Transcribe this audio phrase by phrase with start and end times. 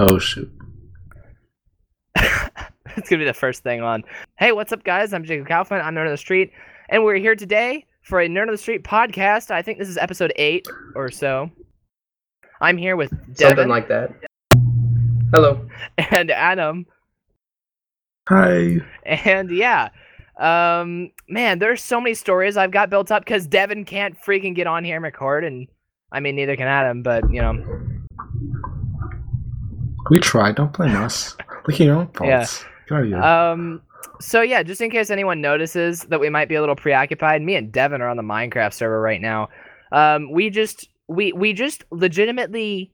[0.00, 0.48] Oh shoot.
[2.14, 4.04] it's gonna be the first thing on.
[4.38, 5.12] Hey, what's up, guys?
[5.12, 5.80] I'm Jacob Kaufman.
[5.80, 6.52] I'm Nerd on the Street,
[6.88, 9.50] and we're here today for a Nerd on the Street podcast.
[9.50, 11.50] I think this is episode eight or so.
[12.60, 14.12] I'm here with Devin Something like that.
[15.32, 15.68] Hello.
[15.98, 16.86] and Adam,
[18.28, 18.76] Hi.
[19.04, 19.88] and yeah,
[20.38, 24.68] um, man, there's so many stories I've got built up because Devin can't freaking get
[24.68, 25.66] on here and record, and
[26.12, 27.88] I mean neither can Adam, but you know,
[30.10, 30.56] We tried.
[30.56, 31.36] Don't blame us.
[31.66, 32.64] Look at your own faults.
[32.64, 32.68] Yeah.
[32.88, 33.22] Get out of here.
[33.22, 33.82] Um,
[34.20, 37.54] so yeah, just in case anyone notices that we might be a little preoccupied, me
[37.56, 39.48] and Devin are on the Minecraft server right now.
[39.92, 42.92] Um, we just we we just legitimately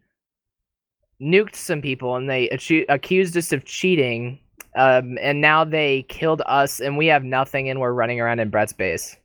[1.20, 4.40] nuked some people, and they achu- accused us of cheating.
[4.76, 8.50] Um, and now they killed us, and we have nothing, and we're running around in
[8.50, 9.16] Brett's base.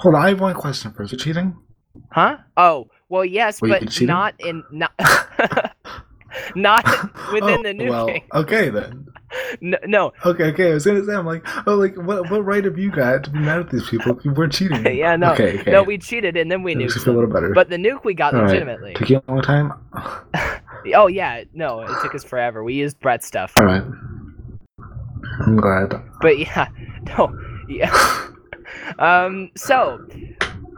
[0.00, 0.22] Hold on.
[0.22, 1.12] I have one question first.
[1.12, 1.56] You cheating?
[2.10, 2.38] Huh?
[2.56, 4.92] Oh, well, yes, Were but not in not
[6.54, 6.84] not
[7.32, 8.22] within Oh, the Well, nuking.
[8.34, 9.06] okay then.
[9.62, 10.70] no, no, Okay, okay.
[10.70, 13.30] I was gonna say, I'm like, oh, like, what, what right have you got to
[13.30, 14.84] be mad at these people if you weren't cheating?
[14.96, 15.70] yeah, no, Okay, okay.
[15.70, 17.02] no, we cheated, and then we nuked.
[17.02, 17.52] feel a little better.
[17.54, 18.48] But the nuke we got All right.
[18.48, 18.94] legitimately.
[18.94, 19.72] Took you a long time.
[20.94, 22.62] Oh yeah, no, it took us forever.
[22.62, 23.54] We used Brett stuff.
[23.56, 23.84] All right.
[25.46, 25.94] I'm glad.
[26.20, 26.68] But yeah,
[27.16, 27.34] no,
[27.68, 28.28] yeah.
[28.98, 30.04] um, so,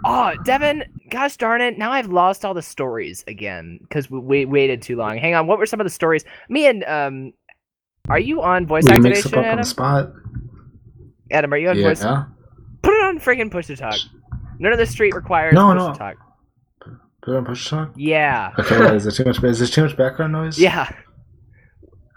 [0.04, 1.78] oh, Devin, gosh darn it!
[1.78, 5.16] Now I've lost all the stories again because we, we waited too long.
[5.16, 6.24] Hang on, what were some of the stories?
[6.48, 7.32] Me and um,
[8.08, 10.12] are you on voice Will you make stuff activation, up on the spot?
[11.30, 11.88] Adam, are you on Yeah.
[11.88, 12.02] voice?
[12.82, 13.96] Put it on friggin' push to talk.
[14.58, 15.92] None of the street requires No, push no.
[15.92, 16.16] to talk.
[17.22, 17.92] Put it on push to talk.
[17.96, 18.96] Yeah, Okay.
[18.96, 19.42] is there too much?
[19.42, 20.58] Is there too much background noise?
[20.58, 20.90] yeah.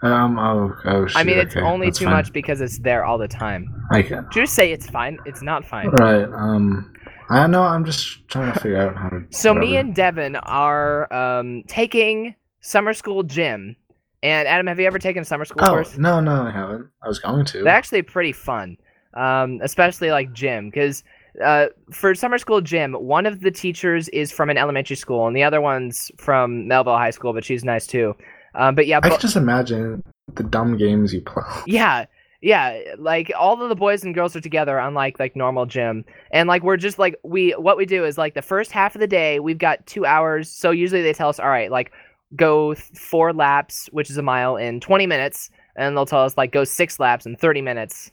[0.02, 0.38] Um.
[0.38, 0.72] Oh.
[0.84, 1.06] Oh.
[1.06, 2.14] Shoot, I mean, it's okay, only too fine.
[2.14, 3.66] much because it's there all the time.
[3.90, 4.26] I can.
[4.32, 5.18] Just say it's fine.
[5.26, 5.88] It's not fine.
[5.88, 6.22] Right.
[6.24, 6.92] Um.
[7.30, 7.62] I know.
[7.62, 9.24] I'm just trying to figure out how to.
[9.30, 13.76] So me and Devin are um, taking summer school gym.
[14.22, 15.96] And Adam, have you ever taken a summer school Oh course?
[15.96, 16.88] no, no, I haven't.
[17.02, 17.62] I was going to.
[17.62, 18.76] They're actually pretty fun,
[19.14, 21.04] um, especially like gym, because
[21.44, 25.36] uh, for summer school gym, one of the teachers is from an elementary school, and
[25.36, 28.16] the other one's from Mehlville High School, but she's nice too.
[28.56, 30.02] Um, but yeah, I bo- can just imagine
[30.34, 31.44] the dumb games you play.
[31.66, 32.06] yeah,
[32.40, 36.04] yeah, like all of the boys and girls are together on like like normal gym,
[36.30, 39.00] and like we're just like we what we do is like the first half of
[39.00, 40.50] the day we've got two hours.
[40.50, 41.92] So usually they tell us, all right, like
[42.36, 46.36] go th- four laps, which is a mile in twenty minutes, and they'll tell us
[46.36, 48.12] like go six laps in thirty minutes,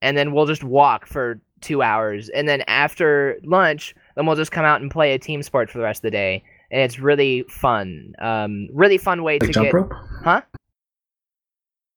[0.00, 4.52] and then we'll just walk for two hours, and then after lunch, then we'll just
[4.52, 6.42] come out and play a team sport for the rest of the day.
[6.72, 9.74] And it's really fun, um, really fun way Like to jump get.
[9.74, 9.92] rope?
[10.22, 10.42] Huh?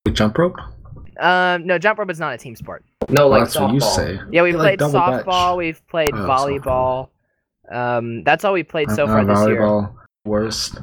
[0.05, 0.57] Like jump rope?
[1.23, 2.83] Um, no, jump rope is not a team sport.
[3.09, 3.95] No, like that's what you softball.
[3.95, 4.19] say.
[4.31, 5.25] Yeah, we've Like played double dutch.
[5.25, 5.57] softball.
[5.57, 7.09] We've played Oh, volleyball.
[7.71, 9.61] Um, that's all we played so Uh, far this year.
[9.61, 9.95] volleyball,
[10.25, 10.79] worst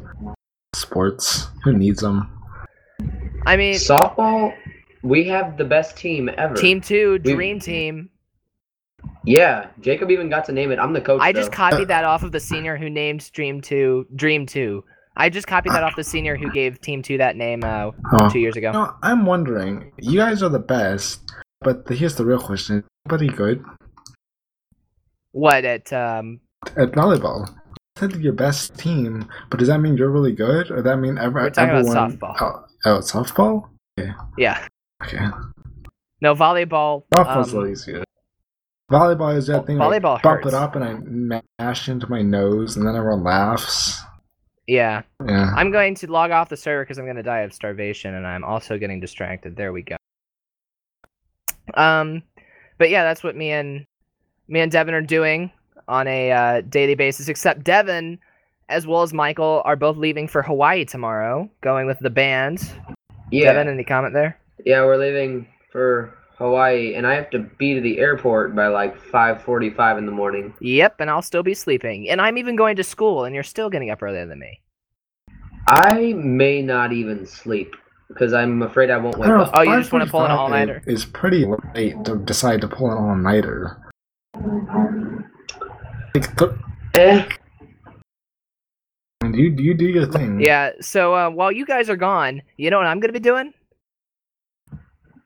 [0.74, 1.48] sports.
[1.64, 2.28] Who needs them?
[3.46, 4.54] I mean, Softball,
[5.02, 6.54] we have the best team ever.
[6.54, 8.08] Team Two, We- Dream Team.
[9.24, 10.78] Yeah, Jacob even got to name it.
[10.78, 11.20] I'm the coach.
[11.22, 14.06] I just copied that off of the senior who named Dream Two.
[14.14, 14.84] Dream Two.
[15.20, 18.30] I just copied that off the senior who gave Team Two that name uh, Oh.
[18.30, 18.72] two years ago.
[18.72, 19.92] No, I'm wondering.
[19.98, 21.20] You guys are the best,
[21.60, 23.62] but the, here's the real question: Is anybody good
[25.32, 25.92] What at?
[25.92, 26.40] Um,
[26.76, 27.54] at volleyball?
[27.98, 31.18] Said your best team, but does that mean you're really good, or does that mean
[31.18, 32.36] ever, We're talking about softball.
[32.40, 33.68] Oh, oh, it's softball.
[34.38, 34.66] yeah,
[35.04, 35.26] Okay,
[36.22, 37.02] no volleyball.
[37.12, 38.04] softball's um, easier.
[38.90, 39.76] Volleyball is that thing.
[39.76, 40.48] like, volleyball bump hurts.
[40.48, 44.00] it up and I mash into my nose, and then everyone laughs.
[44.70, 45.52] Yeah, Yeah.
[45.56, 48.24] I'm going to log off the server because I'm going to die of starvation, and
[48.24, 49.56] I'm also getting distracted.
[49.56, 49.96] There we go.
[51.74, 52.22] Um,
[52.78, 53.84] but yeah, that's what me and
[54.46, 55.50] me and Devin are doing
[55.88, 57.28] on a uh, daily basis.
[57.28, 58.18] Except Devin,
[58.68, 62.72] as well as Michael, are both leaving for Hawaii tomorrow, going with the band.
[63.32, 64.38] Yeah, Devin, any comment there?
[64.64, 68.96] yeah, we're leaving for Hawaii, and I have to be to the airport by like
[68.98, 70.54] 5:45 in the morning.
[70.60, 73.68] Yep, and I'll still be sleeping, and I'm even going to school, and you're still
[73.68, 74.60] getting up earlier than me.
[75.70, 77.76] I may not even sleep
[78.08, 79.50] because I'm afraid I won't I wake up.
[79.54, 80.82] Oh, you just wanna pull an all-nighter?
[80.86, 83.78] It's pretty late to decide to pull an all nighter.
[86.14, 86.50] Like, th-
[86.94, 87.24] Eh,
[89.32, 90.40] you you do your thing.
[90.40, 90.72] Yeah.
[90.80, 93.54] So uh, while you guys are gone, you know what I'm going to be doing?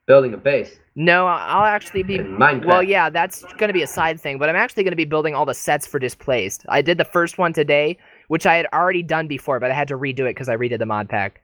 [0.07, 2.19] building a base No, I- I'll actually be.
[2.19, 2.67] Minecraft.
[2.67, 5.07] Well, yeah, that's going to be a side thing, but I'm actually going to be
[5.07, 6.67] building all the sets for Displaced.
[6.69, 7.97] I did the first one today,
[8.29, 10.79] which I had already done before, but I had to redo it because I redid
[10.79, 11.41] the mod pack.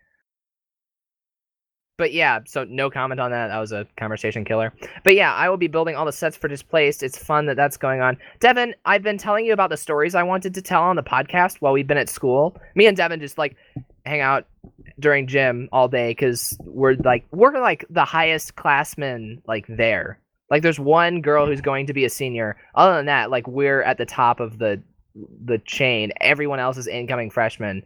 [1.98, 3.48] But yeah, so no comment on that.
[3.48, 4.72] That was a conversation killer.
[5.04, 7.02] But yeah, I will be building all the sets for Displaced.
[7.02, 8.16] It's fun that that's going on.
[8.38, 11.56] Devin, I've been telling you about the stories I wanted to tell on the podcast
[11.58, 12.56] while we've been at school.
[12.74, 13.54] Me and Devin just like
[14.06, 14.46] hang out,
[15.00, 20.20] during gym all day because we're like we're like the highest classmen like there.
[20.50, 22.56] Like there's one girl who's going to be a senior.
[22.74, 24.82] Other than that, like we're at the top of the
[25.14, 26.12] the chain.
[26.20, 27.82] Everyone else is incoming freshmen,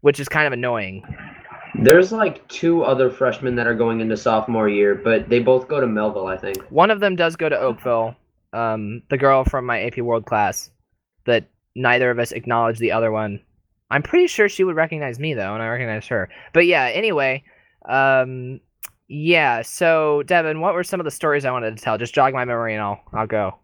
[0.00, 1.02] which is kind of annoying.
[1.74, 5.80] There's like two other freshmen that are going into sophomore year, but they both go
[5.80, 6.58] to Mehlville, I think.
[6.70, 8.16] One of them does go to Oakville.
[8.52, 10.70] Um, the girl from my AP World class,
[11.26, 13.40] that neither of us acknowledged the other one.
[13.90, 16.28] I'm pretty sure she would recognize me though, and I recognize her.
[16.52, 17.42] But yeah, anyway,
[17.88, 18.60] um,
[19.08, 19.62] yeah.
[19.62, 21.98] So Devin, what were some of the stories I wanted to tell?
[21.98, 23.58] Just jog my memory, and I'll I'll go.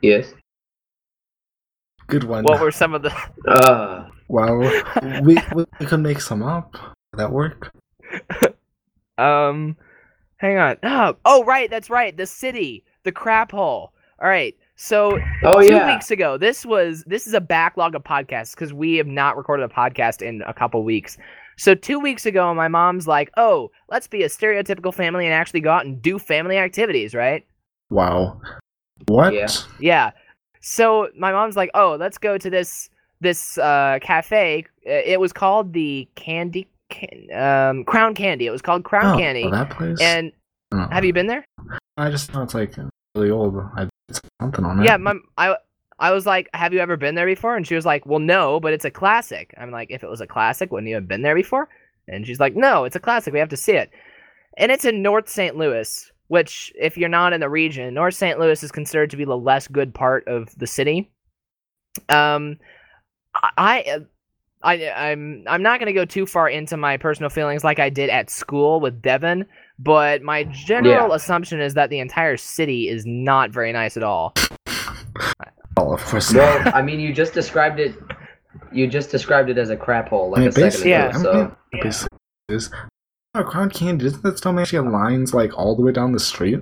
[0.00, 0.34] Yes.
[2.12, 2.44] Good one.
[2.44, 3.10] What were some of the?
[3.48, 6.74] Uh, Well, we, we we could make some up.
[6.74, 7.72] Would that work?
[9.18, 9.76] Um,
[10.38, 10.78] hang on.
[10.82, 12.16] Oh, oh, right, that's right.
[12.16, 13.92] The city, the crap hole.
[14.20, 14.56] All right.
[14.74, 15.94] So oh two yeah.
[15.94, 19.64] weeks ago, this was this is a backlog of podcasts because we have not recorded
[19.64, 21.18] a podcast in a couple weeks.
[21.58, 25.60] So two weeks ago, my mom's like, "Oh, let's be a stereotypical family and actually
[25.60, 27.46] go out and do family activities, right?"
[27.90, 28.40] Wow.
[29.06, 29.34] What?
[29.34, 29.48] Yeah.
[29.78, 30.10] Yeah.
[30.62, 32.88] So my mom's like, "Oh, let's go to this
[33.20, 34.64] this uh, cafe.
[34.86, 36.66] Uh, It was called the Candy
[37.34, 38.46] um, Crown Candy.
[38.46, 39.48] It was called Crown Oh, Candy.
[39.50, 39.98] that place.
[40.00, 40.32] And
[40.74, 40.88] Oh.
[40.90, 41.44] have you been there?
[41.98, 42.74] I just know it's like
[43.14, 43.54] really old.
[43.76, 44.86] I it's something on it.
[44.86, 45.56] Yeah, my I
[45.98, 48.58] I was like, "Have you ever been there before?" And she was like, "Well, no,
[48.60, 51.22] but it's a classic." I'm like, "If it was a classic, wouldn't you have been
[51.22, 51.68] there before?"
[52.08, 53.32] And she's like, "No, it's a classic.
[53.34, 53.90] We have to see it."
[54.56, 55.56] And it's in North St.
[55.56, 58.38] Louis, which, if you're not in the region, North St.
[58.38, 61.10] Louis is considered to be the less good part of the city.
[62.08, 62.56] Um,
[63.34, 63.98] I,
[64.62, 68.08] I, I'm I'm not gonna go too far into my personal feelings like I did
[68.08, 69.44] at school with Devin,
[69.78, 71.14] but my general Yeah.
[71.14, 74.32] assumption is that the entire city is not very nice at all.
[75.76, 76.32] Oh, of course.
[76.32, 77.94] Well, I mean, you just described it.
[78.72, 81.32] You just described it as a crap hole like I mean, a second basically, ago.
[81.34, 81.40] Yeah.
[81.40, 82.18] I mean, basically
[83.34, 83.40] is.
[83.40, 86.60] Oh, Crown Candy, doesn't that still have lines like all the way down the street?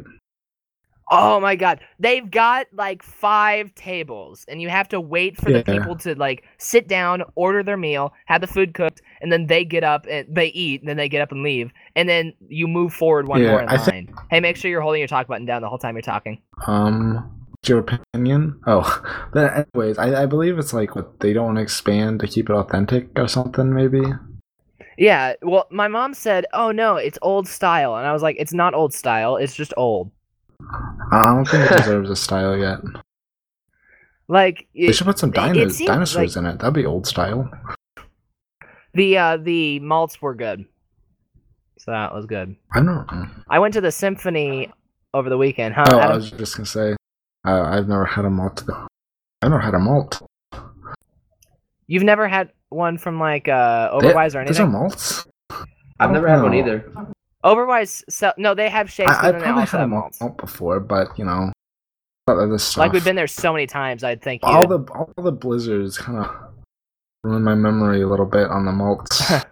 [1.12, 1.80] Oh my god.
[1.98, 6.44] They've got like five tables and you have to wait for the people to like
[6.58, 10.32] sit down, order their meal, have the food cooked, and then they get up and
[10.32, 11.72] they eat, and then they get up and leave.
[11.96, 13.84] And then you move forward one Yeah, more in I line.
[13.84, 16.40] think- Hey, make sure you're holding your talk button down the whole time you're talking.
[16.68, 17.28] Um,
[17.66, 18.60] your opinion?
[18.68, 19.02] Oh,
[19.32, 22.48] but anyways, I, I believe it's like what they don't want to expand to keep
[22.48, 24.00] it authentic or something, maybe.
[25.00, 28.52] Yeah, well, my mom said, "Oh no, it's old style," and I was like, "It's
[28.52, 29.36] not old style.
[29.36, 30.10] It's just old."
[31.10, 32.80] I don't think it deserves a style yet.
[34.28, 36.58] Like They should put some it- it dinos- dinosaurs in it.
[36.58, 37.50] That'd be old style.
[38.92, 40.66] the uh, the malts were good,
[41.78, 42.54] so that was good.
[42.72, 43.26] I don't know.
[43.48, 44.70] I went to the symphony
[45.14, 45.74] over the weekend.
[45.76, 45.84] Huh?
[45.92, 46.94] Oh, I was just gonna say,
[47.46, 48.64] uh, I've never had a malt.
[49.40, 50.20] I've never had a malt.
[51.86, 54.46] You've never had one from like uh, They- Oberweis or anything.
[54.46, 55.26] Those are malts.
[55.98, 56.90] I've never had one either.
[57.44, 59.86] Oberweis, sell, no, they have shakes, I, I and then they probably also had a
[59.86, 60.20] malt, malts.
[60.20, 61.52] malt before, but you know,
[62.26, 62.78] a lot of this stuff.
[62.78, 66.18] Like we've been there so many times, I'd think all the all the blizzards kind
[66.18, 66.30] of
[67.22, 69.32] ruin my memory a little bit on the malts.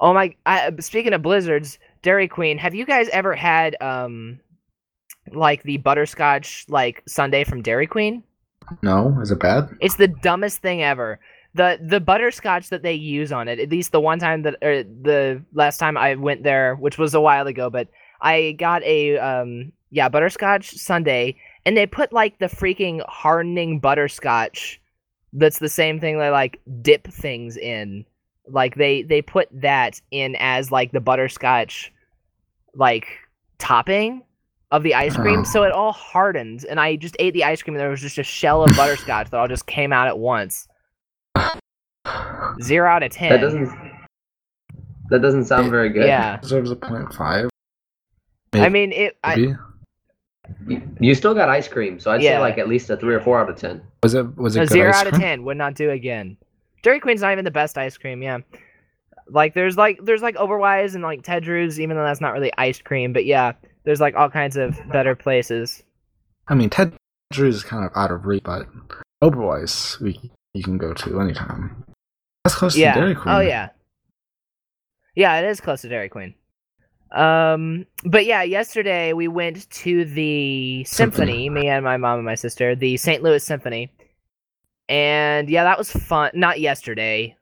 [0.00, 0.34] oh my!
[0.46, 4.40] I, speaking of blizzards, Dairy Queen, have you guys ever had um,
[5.32, 8.24] like the butterscotch like sundae from Dairy Queen?
[8.82, 9.68] No, is it bad?
[9.80, 11.20] It's the dumbest thing ever.
[11.54, 14.82] The the butterscotch that they use on it, at least the one time that or
[14.82, 17.88] the last time I went there, which was a while ago, but
[18.20, 21.34] I got a um yeah, butterscotch sundae
[21.64, 24.80] and they put like the freaking hardening butterscotch
[25.32, 28.04] that's the same thing they like dip things in.
[28.46, 31.92] Like they they put that in as like the butterscotch
[32.74, 33.06] like
[33.58, 34.22] topping
[34.70, 35.44] of the ice cream, Oh.
[35.44, 38.18] so it all hardened, and I just ate the ice cream, and there was just
[38.18, 40.68] a shell of butterscotch that all just came out at once.
[42.62, 43.30] Zero out of ten.
[43.30, 43.70] That doesn't.
[45.10, 46.06] That doesn't sound very good.
[46.06, 47.48] Yeah, Deserves a point five.
[48.52, 49.16] I mean it.
[49.24, 49.34] I,
[50.66, 52.36] You, you still got ice cream, so I'd Yeah.
[52.36, 53.80] say like at least a three or four out of ten.
[54.02, 55.22] was it was it a good zero ice out of cream?
[55.22, 56.36] ten would not do again.
[56.82, 58.22] Dairy Queen's not even the best ice cream.
[58.22, 58.38] Yeah,
[59.28, 62.52] like there's like there's like Oberweis and like Ted Drewes, even though that's not really
[62.58, 63.12] ice cream.
[63.12, 63.52] But yeah,
[63.88, 65.82] there's like all kinds of better places.
[66.48, 66.92] I mean, Ted
[67.32, 68.66] Drewes is kind of out of reach, but
[69.24, 71.84] Oberweis we you can go to anytime.
[72.44, 72.92] That's close yeah.
[72.92, 73.34] to Dairy Queen.
[73.34, 73.70] Oh yeah.
[75.14, 76.34] Yeah, it is close to Dairy Queen.
[77.12, 81.48] Um, but yeah, yesterday we went to the symphony, Symphony.
[81.48, 83.22] me and my mom and my sister, the St.
[83.22, 83.90] Louis Symphony.
[84.90, 86.32] And yeah, that was fun.
[86.34, 87.36] Not yesterday.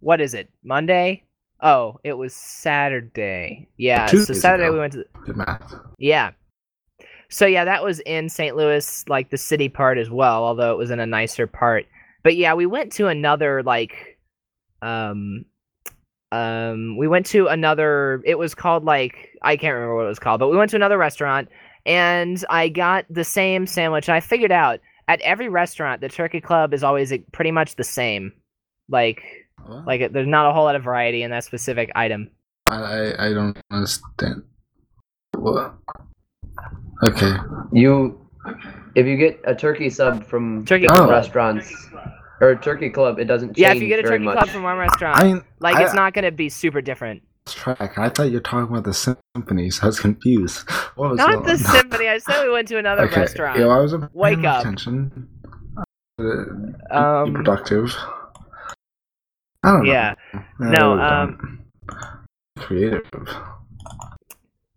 [0.00, 0.48] What is it?
[0.64, 1.24] Monday?
[1.62, 3.68] Oh, it was Saturday.
[3.76, 4.72] Yeah, Two so Saturday ago.
[4.74, 5.74] we went to Good math.
[5.98, 6.30] yeah.
[7.28, 8.56] So yeah, that was in St.
[8.56, 11.86] Louis, like the city part as well, although it was in a nicer part.
[12.24, 14.18] But yeah, we went to another like
[14.82, 15.44] um
[16.32, 18.22] um, we went to another.
[18.24, 20.76] It was called like I can't remember what it was called, but we went to
[20.76, 21.48] another restaurant,
[21.86, 24.08] and I got the same sandwich.
[24.08, 27.82] And I figured out at every restaurant, the Turkey Club is always pretty much the
[27.84, 28.32] same.
[28.88, 29.22] Like,
[29.66, 29.86] What?
[29.86, 32.30] like there's not a whole lot of variety in that specific item.
[32.68, 34.42] I, I I don't understand.
[35.36, 35.74] What?
[37.02, 37.34] Okay.
[37.72, 38.20] You,
[38.94, 41.10] if you get a turkey sub from Turkey different Club.
[41.10, 41.72] restaurants
[42.40, 44.36] or a turkey club, it doesn't change Yeah, if you get a Turkey much.
[44.36, 47.22] Club from one restaurant, I mean, like I, it's not gonna be super different.
[47.46, 47.96] track.
[47.98, 50.68] I thought you were talking about the symphony, so I was confused.
[50.96, 51.58] What was Not going the on?
[51.58, 52.08] symphony.
[52.08, 53.20] I said we went to another okay.
[53.20, 53.58] restaurant.
[53.58, 54.60] Yeah, I was paying Wake up.
[54.60, 55.28] Attention.
[56.20, 57.94] Uh, Um, productive.
[59.62, 59.92] I don't know.
[59.92, 60.14] yeah.
[60.32, 61.64] I No, really um,
[62.58, 63.02] creative.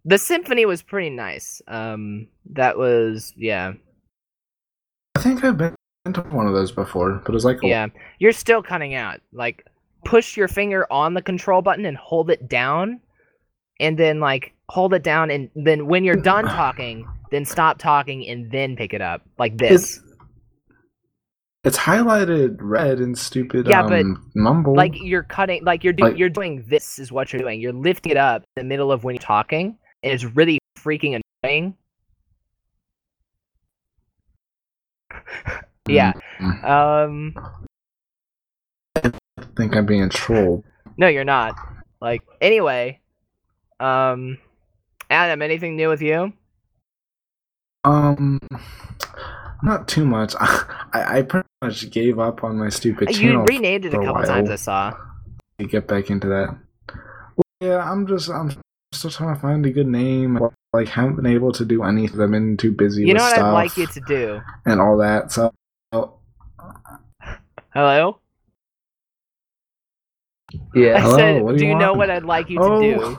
[0.06, 1.62] The symphony was pretty nice.
[1.68, 3.74] Um, that was yeah,
[5.16, 5.76] I think I've been
[6.12, 7.88] to one of those before, but it was like a- yeah.
[8.20, 9.22] You're still cutting out.
[9.32, 9.66] Like,
[10.04, 13.00] push your finger on the control button and hold it down,
[13.80, 18.28] and then like hold it down, and then when you're done talking, then stop talking
[18.28, 19.98] and then pick it up like this.
[19.98, 20.13] It's
[21.64, 23.68] it's highlighted red and stupid.
[23.68, 24.06] Yeah, um, but,
[24.36, 24.76] mumble.
[24.76, 27.62] like you're cutting, like you're doing, Like- you're doing this is what you're doing.
[27.62, 31.22] You're lifting it up in the middle of when you're talking, and it's really freaking
[31.44, 31.76] annoying.
[35.88, 36.14] yeah.
[36.40, 37.34] Mm, Um.
[38.96, 39.12] I
[39.56, 40.64] think I'm being trolled.
[40.98, 41.56] No, you're not.
[42.02, 43.00] Like anyway,
[43.80, 44.38] um,
[45.10, 46.34] Adam, anything new with you?
[47.84, 48.40] Um,
[49.64, 50.36] not too much.
[50.40, 54.02] I I pretty much gave up on my stupid You channel renamed it a for
[54.02, 54.50] a couple times.
[54.50, 54.94] I saw.
[55.60, 56.56] to get back into that.
[57.36, 58.52] Well, yeah, I'm just I'm
[58.92, 60.40] still trying to find a good name.
[60.74, 62.20] Like haven't been able to do anything.
[62.22, 64.42] I've been too busy You with know what stuff I'd like you to do?
[64.66, 65.32] and all that.
[65.32, 65.52] So
[67.74, 68.20] Hello.
[70.76, 70.98] Yeah.
[70.98, 72.82] I Hello, said, what do do you you know what I'd like you to oh,
[72.82, 73.18] do?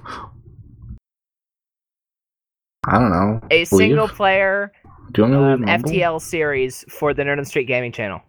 [2.86, 3.40] I don't know.
[3.50, 3.68] A Leave?
[3.68, 4.70] single player
[5.12, 5.82] Do you want me to um?
[5.82, 8.20] FTL series for the Nerd the Street Gaming channel.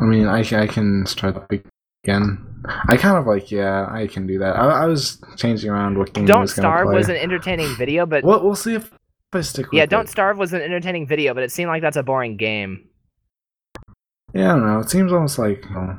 [0.00, 1.50] I mean, I I can start up
[2.04, 2.44] again.
[2.88, 4.56] I kind of like yeah, I can do that.
[4.56, 6.94] I, I was changing around what game Don't was Starve play.
[6.96, 8.90] was an entertaining video, but Well, we'll see if
[9.32, 9.86] I stick with yeah.
[9.86, 12.88] Don't Starve was an entertaining video, but it seemed like that's a boring game.
[14.32, 14.78] Yeah, I don't know.
[14.80, 15.98] It seems almost like you know,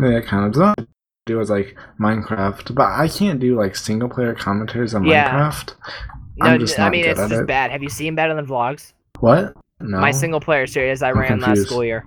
[0.00, 0.52] yeah, kind of.
[0.52, 0.88] Don't
[1.26, 5.30] do as like Minecraft, but I can't do like single player commentaries on Yeah.
[5.30, 5.74] Minecraft.
[6.38, 7.46] No, I'm just I not mean good it's at just it.
[7.46, 7.70] bad.
[7.70, 8.92] Have you seen better than vlogs?
[9.20, 9.54] What?
[9.80, 9.98] No.
[9.98, 12.04] My single player series I I'm ran last school year.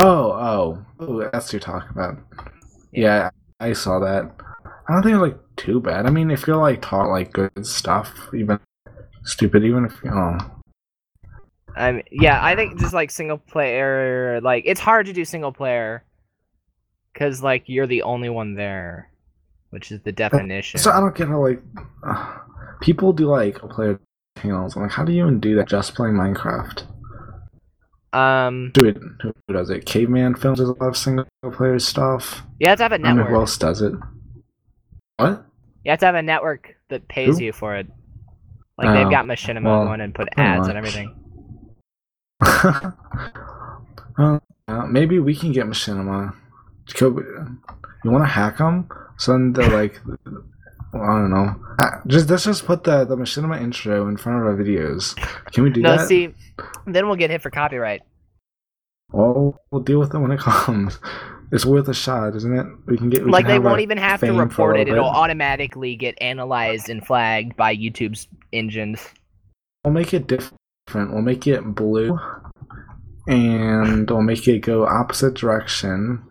[0.00, 2.18] Oh, oh, oh, that's what you're talking about.
[2.92, 4.30] Yeah, I saw that.
[4.88, 6.06] I don't think it's like too bad.
[6.06, 8.58] I mean, if you're like taught like good stuff, even
[9.24, 10.38] stupid, even if you oh,
[11.76, 15.52] I mean, yeah, I think just like single player, like it's hard to do single
[15.52, 16.04] player
[17.12, 19.10] because like you're the only one there,
[19.70, 20.80] which is the definition.
[20.80, 21.62] so I don't get how like
[22.06, 22.38] uh,
[22.80, 24.00] people do like a player
[24.40, 24.76] channels.
[24.76, 25.68] I'm like, how do you even do that?
[25.68, 26.84] Just playing Minecraft.
[28.12, 28.98] Um, Do it.
[29.22, 29.86] Who does it?
[29.86, 32.42] Caveman Films does a lot of single player stuff.
[32.58, 33.34] you have to have a know who network.
[33.34, 33.94] else does it.
[35.16, 35.44] What?
[35.84, 37.44] You have to have a network that pays Who?
[37.44, 37.86] you for it.
[38.78, 41.14] Like they've Oh, got Machinima well, going and put ads and everything.
[42.40, 42.90] uh,
[44.18, 46.34] uh, maybe we can get Machinima.
[47.00, 48.88] You want to hack them?
[49.16, 50.00] So then they're like,
[50.92, 51.54] well, I don't know.
[52.06, 55.16] Just let's just put the the Machinima intro in front of our videos.
[55.52, 56.02] Can we do No, that?
[56.02, 56.34] No, see,
[56.86, 58.02] then we'll get hit for copyright.
[59.10, 60.98] Well, we'll deal with it when it comes.
[61.50, 62.66] It's worth a shot, isn't it?
[62.86, 63.24] We can get.
[63.24, 65.96] We like can they won't even have to fame for a report it; it'll automatically
[65.96, 69.06] get analyzed and flagged by YouTube's engines.
[69.84, 70.56] We'll make it different.
[71.12, 72.18] We'll make it blue,
[73.26, 76.22] and we'll make it go opposite direction.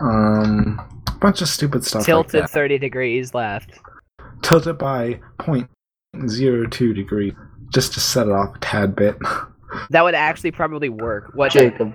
[0.00, 2.50] Um, a bunch of stupid stuff Tilted like that.
[2.50, 3.78] thirty degrees left.
[4.42, 7.32] Tilted by 0.02 degrees,
[7.72, 9.16] just to set it off a tad bit.
[9.90, 11.32] That would actually probably work.
[11.34, 11.50] What?
[11.50, 11.92] Jacob.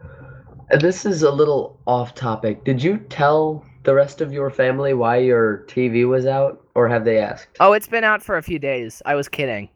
[0.00, 2.64] Uh, This is a little off topic.
[2.64, 7.04] Did you tell the rest of your family why your TV was out, or have
[7.04, 7.48] they asked?
[7.60, 9.02] Oh, it's been out for a few days.
[9.04, 9.68] I was kidding.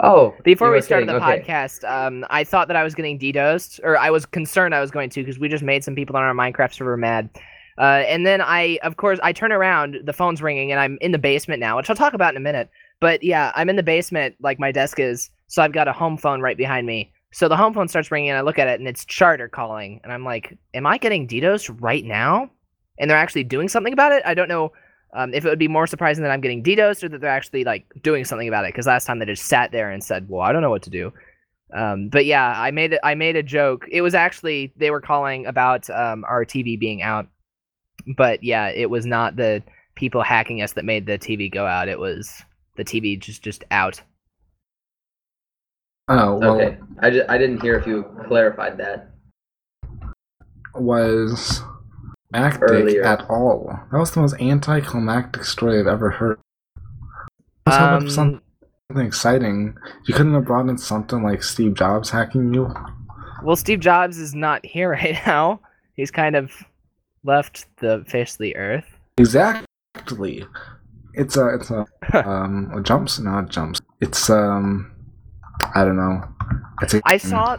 [0.00, 1.42] Oh, Before we started kidding, the okay.
[1.42, 4.92] podcast, um, I thought that I was getting DDoSed, or I was concerned I was
[4.92, 7.28] going to, because we just made some people on our Minecraft server mad.
[7.78, 11.12] Uh, and then I, of course, I turn around, the phone's ringing, and I'm in
[11.12, 12.70] the basement now, which I'll talk about in a minute.
[13.00, 16.16] But yeah, I'm in the basement, like my desk is, so I've got a home
[16.16, 17.12] phone right behind me.
[17.32, 20.00] So the home phone starts ringing, and I look at it, and it's Charter calling,
[20.02, 22.50] and I'm like, "Am I getting DDoSed right now?"
[22.98, 24.22] And they're actually doing something about it.
[24.24, 24.72] I don't know
[25.14, 27.64] um, if it would be more surprising that I'm getting DDoSed or that they're actually
[27.64, 28.72] like doing something about it.
[28.72, 30.90] Because last time they just sat there and said, "Well, I don't know what to
[30.90, 31.12] do."
[31.74, 33.00] Um, but yeah, I made it.
[33.02, 33.86] I made a joke.
[33.90, 37.26] It was actually they were calling about um, our TV being out,
[38.16, 39.62] but yeah, it was not the
[39.94, 41.88] people hacking us that made the TV go out.
[41.88, 42.42] It was
[42.76, 44.00] the TV just just out.
[46.08, 46.78] Oh well, Okay.
[47.00, 49.10] I, just, I didn't hear if you clarified that.
[50.74, 51.62] was
[52.34, 53.04] actic Earlier.
[53.04, 53.78] at all.
[53.90, 56.38] That was the most anticlimactic story I've ever heard.
[57.66, 58.40] I was Um,
[58.90, 59.76] something exciting.
[60.06, 62.72] You couldn't have brought in something like Steve Jobs hacking you.
[63.42, 65.60] well, Steve Jobs is not here right now.
[65.94, 66.50] He's kind of
[67.24, 68.86] left the face of the earth.
[69.18, 70.44] Exactly.
[71.14, 71.84] It's a it's a
[72.28, 73.80] um a jumps not jumps.
[74.00, 74.92] It's um
[75.74, 76.22] I don't know.
[76.82, 77.56] It's a, I saw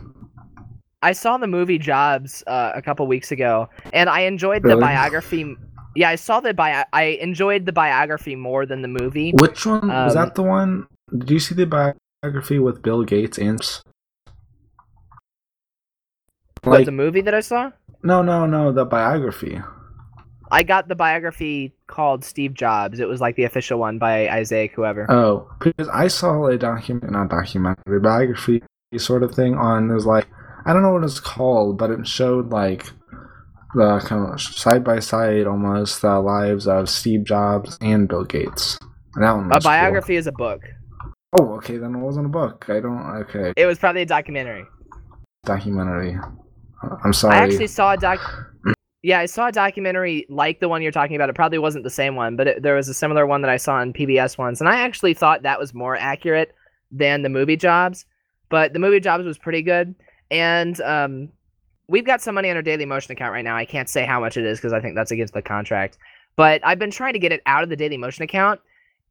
[1.02, 5.56] I saw the movie Jobs uh, a couple weeks ago, and I enjoyed the biography.
[5.96, 6.84] Yeah, I saw the bio.
[6.94, 9.32] I enjoyed the biography more than the movie.
[9.40, 10.36] Which one was Um, that?
[10.36, 10.88] The one?
[11.18, 13.60] Did you see the biography with Bill Gates and?
[16.66, 17.72] Like the movie that I saw,
[18.04, 19.62] no no no the biography.
[20.52, 23.00] I got the biography called Steve Jobs.
[23.00, 25.10] It was like the official one by Isaac whoever.
[25.10, 28.62] Oh, because I saw a document, not documentary, biography
[28.98, 29.90] sort of thing on.
[29.90, 30.28] It was like
[30.70, 32.86] I don't know what it's called, but it showed like
[33.74, 38.78] the kind of side by side almost the lives of Steve Jobs and Bill Gates.
[39.16, 39.72] And that one a was cool.
[39.72, 40.62] biography is a book.
[41.40, 42.66] Oh, okay, then it wasn't a book.
[42.70, 43.02] I don't.
[43.22, 44.64] Okay, It was probably a documentary.
[45.44, 46.16] documentary.
[46.84, 47.38] Uh, I'm sorry.
[47.38, 48.20] I actually saw a doc.
[49.02, 51.30] Yeah, I saw a documentary like the one you're talking about.
[51.30, 53.58] It probably wasn't the same one, but it, there was a similar one that I
[53.58, 56.54] saw on PBS once, and I actually thought that was more accurate
[56.92, 58.06] than the movie Jobs.
[58.50, 59.96] But the movie Jobs was pretty good,
[60.32, 61.30] and um,
[61.88, 63.56] we've got some money on our Daily Motion account right now.
[63.56, 65.98] I can't say how much it is because I think that's against the contract.
[66.36, 68.62] But I've been trying to get it out of the Daily Motion account,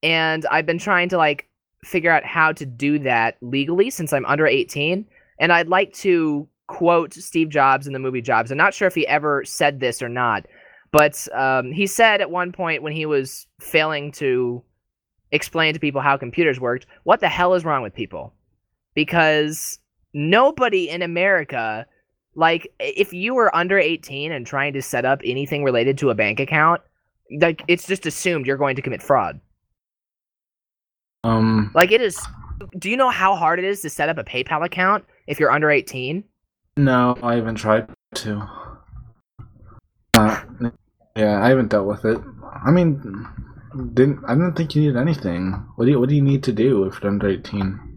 [0.02, 1.48] and I've been trying to like
[1.84, 5.04] figure out how to do that legally since I'm under 18,
[5.38, 8.50] and I'd like to quote Steve Jobs in the movie Jobs.
[8.50, 10.46] I'm not sure if he ever said this or not,
[10.90, 14.62] but um, he said at one point when he was failing to
[15.32, 18.32] explain to people how computers worked, what the hell is wrong with people?
[18.94, 19.78] Because
[20.14, 21.86] nobody in America,
[22.34, 26.14] like, if you were under 18 and trying to set up anything related to a
[26.14, 26.80] bank account,
[27.40, 29.40] like, it's just assumed you're going to commit fraud.
[31.24, 31.70] um.
[31.74, 32.20] Like, it is.
[32.78, 35.52] Do you know how hard it is to set up a PayPal account if you're
[35.52, 36.24] under 18?
[36.76, 38.48] No, I haven't tried to.
[40.14, 40.40] Uh,
[41.16, 42.18] yeah, I haven't dealt with it.
[42.64, 43.26] I mean,
[43.94, 45.52] didn't I didn't think you needed anything.
[45.76, 47.87] What do you What do you need to do if you're under eighteen?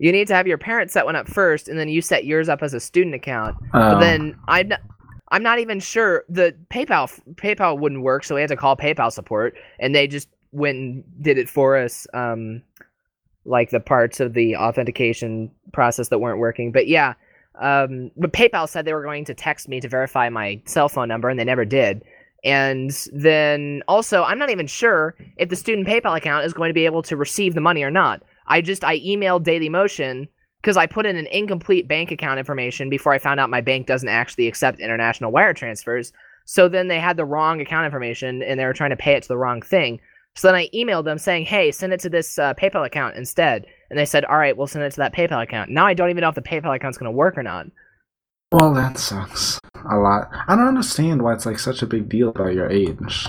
[0.00, 2.48] You need to have your parents set one up first, and then you set yours
[2.48, 3.54] up as a student account.
[3.74, 4.80] Uh, But then I'm not,
[5.28, 9.12] I'm not even sure the PayPal PayPal wouldn't work, so we had to call PayPal
[9.12, 12.06] support, and they just went and did it for us.
[12.14, 12.62] Um,
[13.44, 16.72] like the parts of the authentication process that weren't working.
[16.72, 17.14] But yeah,
[17.60, 21.08] um, but PayPal said they were going to text me to verify my cell phone
[21.08, 22.02] number, and they never did.
[22.42, 26.74] And then also, I'm not even sure if the student PayPal account is going to
[26.74, 28.22] be able to receive the money or not.
[28.46, 30.28] I just I emailed Daily Motion
[30.60, 33.86] because I put in an incomplete bank account information before I found out my bank
[33.86, 36.12] doesn't actually accept international wire transfers.
[36.44, 39.22] So then they had the wrong account information and they were trying to pay it
[39.22, 40.00] to the wrong thing.
[40.36, 43.66] So then I emailed them saying, "Hey, send it to this uh, PayPal account instead."
[43.88, 46.10] And they said, "All right, we'll send it to that PayPal account." Now I don't
[46.10, 47.66] even know if the PayPal account's going to work or not.
[48.52, 49.58] well, that sucks
[49.90, 50.28] a lot.
[50.48, 53.26] I don't understand why it's like such a big deal about your age.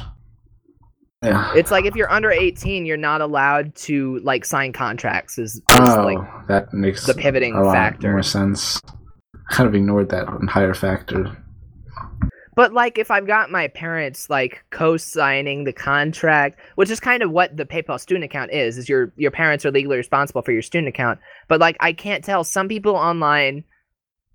[1.23, 1.53] Yeah.
[1.55, 5.37] It's like if you're under 18, you're not allowed to like sign contracts.
[5.37, 8.11] Is, is oh, like that makes the pivoting a lot factor.
[8.11, 8.81] more sense.
[9.35, 11.37] I kind of ignored that entire factor.
[12.55, 17.31] But like if I've got my parents like co-signing the contract, which is kind of
[17.31, 20.63] what the PayPal student account is, is your your parents are legally responsible for your
[20.63, 21.19] student account.
[21.47, 23.63] But like I can't tell some people online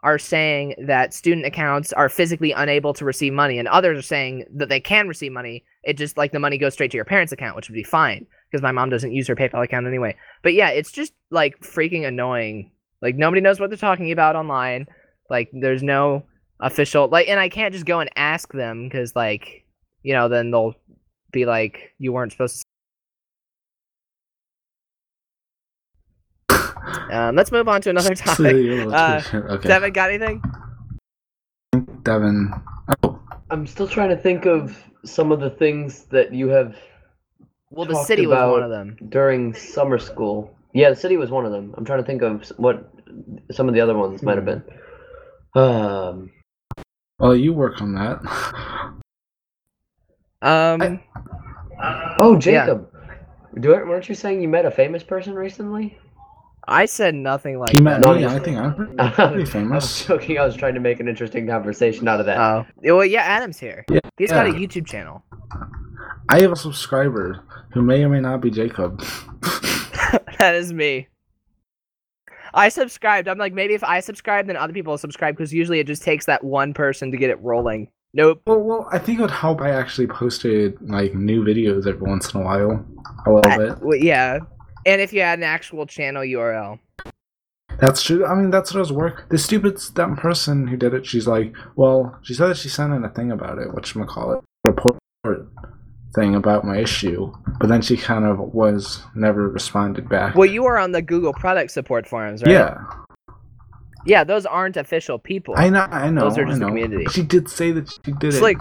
[0.06, 4.44] are saying that student accounts are physically unable to receive money and others are saying
[4.54, 5.64] that they can receive money.
[5.82, 8.24] It just like the money goes straight to your parents' account, which would be fine
[8.48, 10.16] because my mom doesn't use her PayPal account anyway.
[10.44, 12.70] But yeah, it's just like freaking annoying.
[13.02, 14.86] Like nobody knows what they're talking about online.
[15.28, 16.22] Like there's no
[16.60, 19.66] official like and I can't just go and ask them because like
[20.04, 20.74] you know then they'll
[21.32, 22.62] be like you weren't supposed to
[27.10, 28.54] um, let's move on to another topic.
[28.92, 29.68] Uh, okay.
[29.68, 30.42] Devin, got anything?
[32.02, 32.52] Devin.
[33.02, 36.76] Oh, I'm still trying to think of some of the things that you have
[37.70, 38.96] Well, the Talked city was one of them.
[39.08, 40.56] during summer school.
[40.72, 41.74] Yeah, the city was one of them.
[41.76, 42.90] I'm trying to think of what
[43.50, 44.62] some of the other ones might have been.
[45.54, 46.30] Um,
[47.18, 48.20] well, you work on that.
[50.42, 51.00] Um,
[52.18, 52.90] oh, Jacob,
[53.58, 55.98] do weren't you saying you met a famous person recently?
[56.68, 58.08] I said nothing like He met that.
[58.08, 58.22] No, me.
[58.22, 60.04] just- I think I'm pretty, I was famous.
[60.06, 60.38] joking.
[60.38, 62.38] I was trying to make an interesting conversation out of that.
[62.38, 63.84] Oh, well, yeah, Adam's here.
[63.90, 64.50] Yeah, He's got a.
[64.50, 65.22] YouTube channel.
[66.28, 69.00] I have a subscriber who may or may not be Jacob.
[70.38, 71.08] that is me.
[72.54, 73.28] I subscribed.
[73.28, 76.02] I'm like, maybe if I subscribe, then other people will subscribe because usually it just
[76.02, 77.88] takes that one person to get it rolling.
[78.14, 78.40] Nope.
[78.46, 79.60] well, well, I think it would help.
[79.60, 82.84] I actually posted like new videos every once in a while,
[83.26, 83.78] a little I- bit.
[83.82, 84.38] well, yeah.
[84.86, 86.78] And if you had an actual channel URL.
[87.78, 88.24] That's true.
[88.24, 89.28] I mean, that's what does work.
[89.28, 92.94] The stupid dumb person who did it, she's like, well, she said that she sent
[92.94, 94.96] in a thing about it, which call it report
[96.14, 100.34] thing about my issue, but then she kind of was never responded back.
[100.34, 102.52] Well, you are on the Google product support forums, right?
[102.52, 102.78] yeah,
[104.06, 105.54] Yeah, those aren't official people.
[105.56, 107.04] I know, I know, Those are just the community.
[107.10, 108.28] She did say that she did it.
[108.28, 108.42] It's it.
[108.42, 108.58] like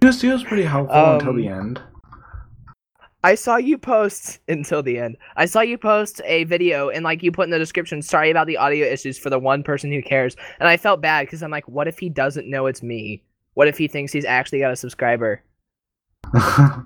[0.00, 1.82] she was, she was pretty helpful until Um, the end.
[3.22, 5.16] I saw you post until the end.
[5.36, 8.46] I saw you post a video and like you put in the description, sorry about
[8.46, 10.36] the audio issues for the one person who cares.
[10.58, 13.22] And I felt bad because I'm like, what if he doesn't know it's me?
[13.54, 15.42] What if he thinks he's actually got a subscriber?
[16.34, 16.84] I,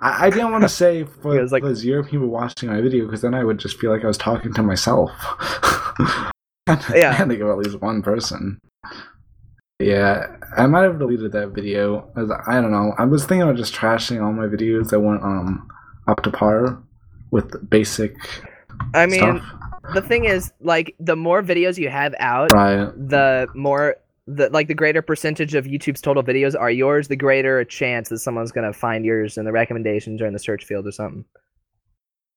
[0.00, 3.22] I didn't want to say for was like- the zero people watching my video because
[3.22, 5.10] then I would just feel like I was talking to myself.
[6.68, 7.10] Yeah.
[7.10, 8.58] I had to give at least one person.
[9.82, 12.08] Yeah, I might have deleted that video.
[12.46, 12.94] I don't know.
[12.98, 15.68] I was thinking of just trashing all my videos that weren't um
[16.06, 16.82] up to par
[17.30, 18.14] with basic
[18.94, 19.44] I mean, stuff.
[19.94, 22.86] the thing is, like, the more videos you have out, Right.
[22.96, 27.58] the more the like the greater percentage of YouTube's total videos are yours, the greater
[27.58, 30.86] a chance that someone's gonna find yours in the recommendations or in the search field
[30.86, 31.24] or something.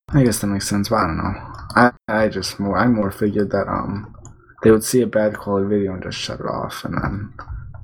[0.10, 1.34] I guess that makes sense, but I don't know.
[1.76, 4.16] I I just more I more figured that um
[4.66, 7.32] they would see a bad quality video and just shut it off and then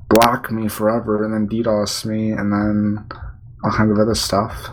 [0.09, 3.07] block me forever and then DDoS me and then
[3.63, 4.67] all kind of other stuff.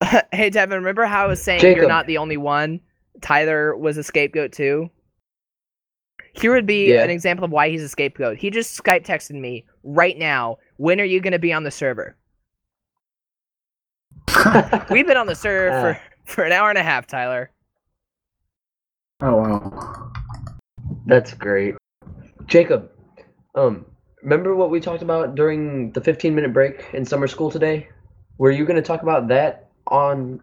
[0.32, 2.78] hey Devin, remember how I was saying you're not the only one?
[3.20, 4.90] Tyler was a scapegoat too.
[6.34, 7.02] Here would be Yeah.
[7.02, 8.36] an example of why he's a scapegoat.
[8.36, 10.58] He just Skype texted me right now.
[10.76, 12.16] When are you going to be on the server?
[14.88, 15.98] We've been on the server for uh.
[16.26, 17.50] for an hour and a half, Tyler.
[19.20, 20.12] Oh wow.
[21.06, 21.74] That's great.
[22.46, 22.90] Jacob,
[23.54, 23.86] um,
[24.22, 27.88] remember what we talked about during the 15 minute break in summer school today?
[28.38, 30.40] Were you going to talk about that on.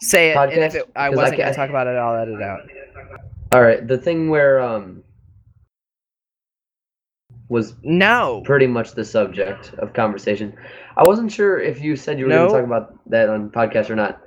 [0.00, 0.76] Say it, and if Podcast?
[0.76, 2.60] it, I wasn't going to talk about it, I'll edit it out.
[3.52, 5.02] Alright, the thing where, um,
[7.48, 8.42] was No.
[8.44, 10.54] pretty much the subject of conversation.
[10.96, 13.90] I wasn't sure if you said you were going to talk about that on podcast
[13.90, 14.20] or not.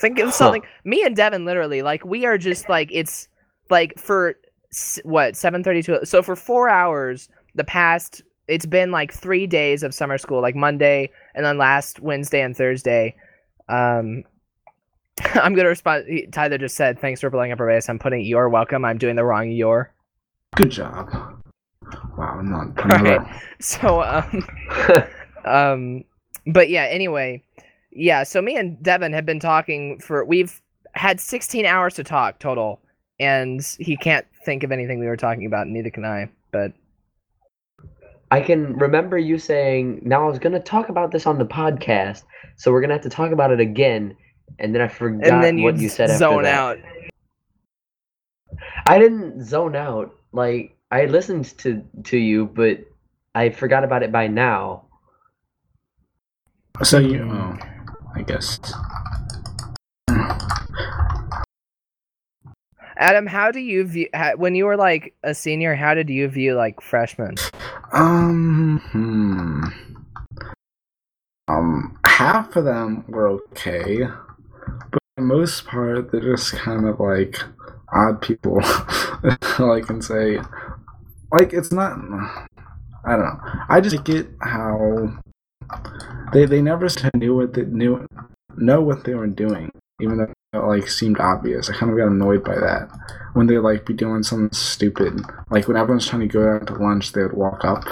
[0.00, 0.32] Think of Huh.
[0.32, 0.62] something.
[0.84, 3.28] Me and Devin, literally, like we are just like it's
[3.70, 4.34] like for
[5.04, 5.98] what seven thirty two.
[6.04, 10.56] So for four hours, the past it's been like three days of summer school, like
[10.56, 13.14] Monday and then last Wednesday and Thursday.
[13.68, 14.24] Um,
[15.34, 16.06] I'm gonna respond.
[16.32, 19.16] Tyler just said, "Thanks for pulling up our base." I'm putting "you're welcome." I'm doing
[19.16, 19.92] the wrong "you're."
[20.56, 21.10] Good job.
[22.16, 23.20] Wow, I'm not Right.
[23.60, 24.46] So um,
[25.44, 26.04] um
[26.46, 27.42] but yeah anyway
[27.98, 30.60] yeah so me and devin have been talking for we've
[30.94, 32.80] had 16 hours to talk total
[33.20, 36.72] and he can't think of anything we were talking about neither can i but
[38.30, 41.46] I can remember you saying, now I was going to talk about this on the
[41.46, 42.24] podcast,
[42.56, 44.14] so we're going to have to talk about it again.
[44.58, 46.54] And then I forgot and then you what you said zone after that.
[46.54, 46.78] out
[48.86, 50.14] I didn't zone out.
[50.32, 52.80] Like I listened to to you, but
[53.34, 54.84] I forgot about it by now.
[56.82, 57.58] So you oh,
[58.18, 58.58] I guess.
[63.00, 66.26] adam how do you view ha, when you were like a senior how did you
[66.26, 67.36] view like freshmen
[67.92, 69.64] Um, hmm.
[71.46, 77.00] Um, half of them were okay, but for the most part, they're just kind of
[77.00, 77.38] like
[77.90, 78.58] odd people.
[78.62, 80.38] I can say,
[81.32, 81.92] like, it's not.
[83.06, 83.40] I don't know.
[83.70, 85.08] I just get how
[86.32, 88.06] they they never knew what they knew
[88.56, 91.70] know what they were doing, even though it like seemed obvious.
[91.70, 92.90] I kind of got annoyed by that
[93.34, 95.20] when they like be doing something stupid.
[95.50, 97.84] Like when everyone's trying to go out to lunch, they would walk up.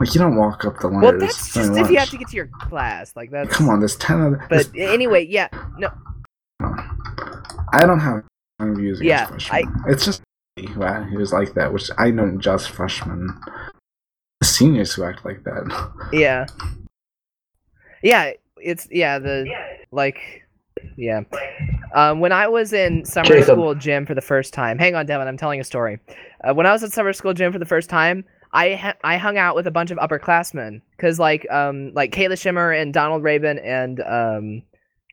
[0.00, 1.02] Like you don't walk up the lunch.
[1.02, 3.50] well that's just if you have to get to your class like that.
[3.50, 5.90] Come on, there's ten of but anyway yeah no
[7.72, 8.24] I don't have
[8.60, 9.72] views Yeah, freshmen.
[9.88, 10.22] It's just
[10.56, 13.38] me who, act- who is like that, which I know just freshmen.
[14.42, 16.08] Seniors who act like that.
[16.12, 16.46] Yeah.
[18.02, 19.46] Yeah, it's yeah, the
[19.90, 20.18] like
[20.96, 21.22] yeah.
[21.94, 23.44] Um when I was in summer Jacob.
[23.44, 24.78] school gym for the first time.
[24.78, 25.98] Hang on, Devin, I'm telling a story.
[26.44, 29.16] Uh, when I was at summer school gym for the first time, I ha- I
[29.16, 33.24] hung out with a bunch of upperclassmen because like um like Kayla Shimmer and Donald
[33.24, 34.62] Rabin and um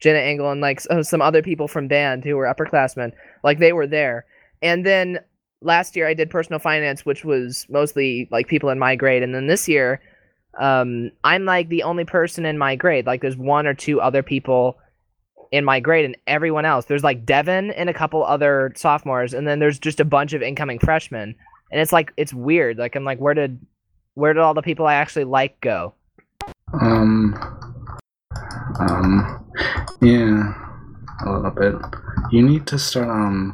[0.01, 3.11] Jenna Engel and like s- some other people from band who were upperclassmen
[3.43, 4.25] like they were there
[4.61, 5.19] and then
[5.61, 9.33] last year I did personal finance which was mostly like people in my grade and
[9.33, 10.01] then this year
[10.59, 14.23] um I'm like the only person in my grade like there's one or two other
[14.23, 14.77] people
[15.51, 19.47] in my grade and everyone else there's like Devin and a couple other sophomores and
[19.47, 21.35] then there's just a bunch of incoming freshmen
[21.71, 23.59] and it's like it's weird like i'm like where did
[24.15, 25.93] where did all the people i actually like go
[26.73, 27.33] Um.
[28.79, 29.45] Um.
[30.01, 30.53] Yeah.
[31.25, 31.75] A little bit.
[32.31, 33.53] You need to start um.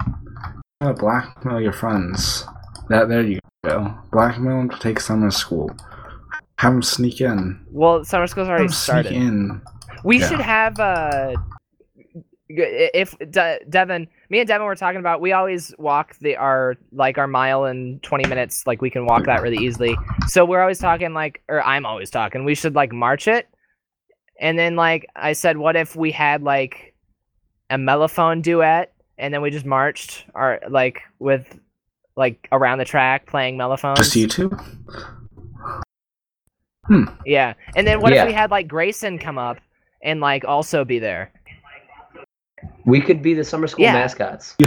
[0.81, 2.45] Uh, Blackmail your friends.
[2.89, 3.93] That there you go.
[4.11, 5.71] Blackmail them to take summer school.
[6.57, 7.59] Have them sneak in.
[7.71, 9.61] well summer school's Have already sneak started in.
[10.03, 10.27] we Yeah.
[10.29, 11.33] should have uh
[12.49, 17.17] if De- devin me and devin were talking about we always walk the our like
[17.17, 19.95] our mile in 20 minutes like we can walk that really easily
[20.27, 23.47] so we're always talking like or i'm always talking we should like march it
[24.39, 26.93] and then like i said what if we had like
[27.69, 28.90] a mellophone duet
[29.21, 31.57] and then we just marched our like with
[32.17, 34.51] like around the track playing mellophones Just you two.
[36.86, 37.03] Hmm.
[37.25, 38.23] yeah and then what Yeah.
[38.23, 39.57] if we had like grayson come up
[40.03, 41.31] and like also be there
[42.86, 43.93] We could be the summer school Yeah.
[43.93, 44.55] mascots.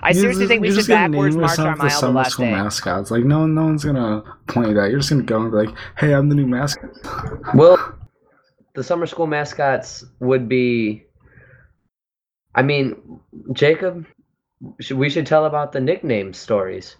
[0.00, 1.76] I You seriously just- think we you're should just gonna backwards name march our yourself
[1.78, 2.52] the mile the summer last school day.
[2.52, 3.10] mascots.
[3.10, 4.90] Like no one, no one's gonna point that.
[4.90, 6.90] You're just gonna go and be like, "Hey, I'm the new mascot."
[7.54, 7.76] Well,
[8.74, 11.04] the summer school mascots would be.
[12.54, 13.20] I mean,
[13.52, 14.06] Jacob,
[14.94, 16.96] we should tell about the nickname stories.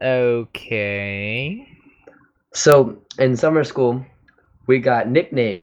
[0.00, 1.68] Okay.
[2.54, 4.04] So in summer school,
[4.66, 5.62] we got nicknames.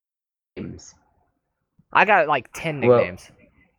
[1.92, 3.30] I got like ten Well- nicknames.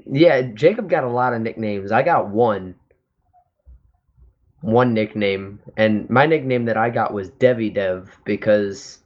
[0.06, 1.92] Yeah, Jacob got a lot of nicknames.
[1.92, 2.76] I got one.
[4.62, 9.00] One nickname, and my nickname that I got was Devi Dev because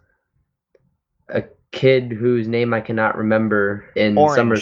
[1.30, 4.58] a kid whose name I cannot remember in summer.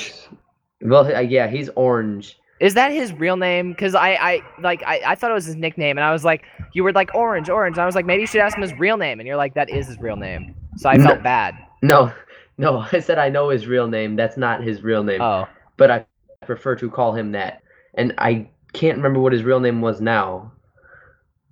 [0.83, 2.39] Well, uh, yeah, he's orange.
[2.59, 3.71] Is that his real name?
[3.71, 6.43] Because I, I like I, I thought it was his nickname, and I was like,
[6.73, 7.77] you were like orange, orange.
[7.77, 9.69] I was like, maybe you should ask him his real name, and you're like, that
[9.69, 10.55] is his real name.
[10.77, 11.05] So I No.
[11.05, 11.55] felt bad.
[11.81, 12.11] No,
[12.57, 14.15] no, I said I know his real name.
[14.15, 16.05] That's not his real name, Oh, but I
[16.45, 17.61] prefer to call him that.
[17.95, 20.51] And I can't remember what his real name was now.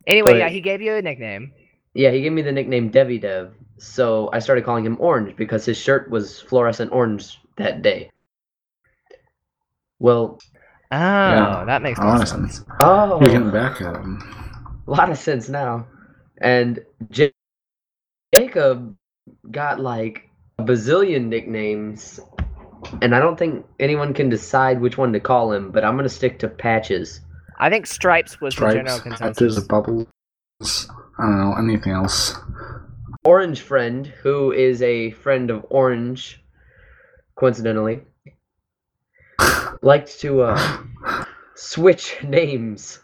[0.08, 1.52] anyway, But- yeah, he gave you a nickname.
[1.94, 5.66] Yeah, he gave me the nickname Devi Dev, so I started calling him Orange because
[5.66, 8.10] his shirt was fluorescent orange that day.
[10.02, 10.40] Well,
[10.92, 12.66] Oh, that makes more Honestly, sense.
[12.82, 13.52] oh, you're getting oh.
[13.52, 14.20] back at him.
[14.88, 15.88] a lot of sense now.
[16.42, 16.80] And
[17.12, 17.32] J-
[18.34, 18.96] Jacob
[19.52, 22.20] got like a bazillion nicknames,
[23.04, 26.10] and I don't think anyone can decide which one to call him, but I'm gonna
[26.10, 27.22] stick to Patches.
[27.60, 29.56] I think Stripes was the general Stripes, consensus.
[29.56, 30.08] patches, bubbles.
[31.20, 32.34] I don't know anything else.
[33.24, 36.44] Orange Friend, who is a friend of Orange,
[37.36, 38.02] coincidentally,
[39.82, 40.84] liked to uh,
[41.56, 43.00] switch names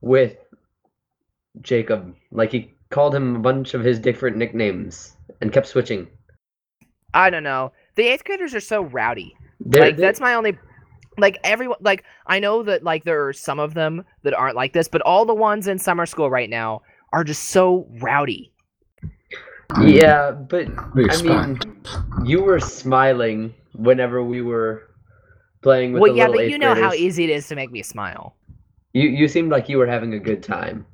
[0.00, 0.36] with
[1.62, 2.14] Jacob.
[2.32, 6.08] Like he called him a bunch of his different nicknames and kept switching.
[7.14, 7.72] I don't know.
[7.96, 9.34] The eighth graders are so rowdy.
[9.60, 10.58] They're- like they're- that's my only
[11.18, 14.72] like everyone like i know that like there are some of them that aren't like
[14.72, 16.80] this but all the ones in summer school right now
[17.12, 18.52] are just so rowdy
[19.82, 21.60] yeah, but I mean,
[22.24, 24.89] you were smiling whenever we were
[25.62, 27.70] playing with well the yeah little but you know how easy it is to make
[27.70, 28.36] me smile.
[28.92, 30.86] You you seemed like you were having a good time.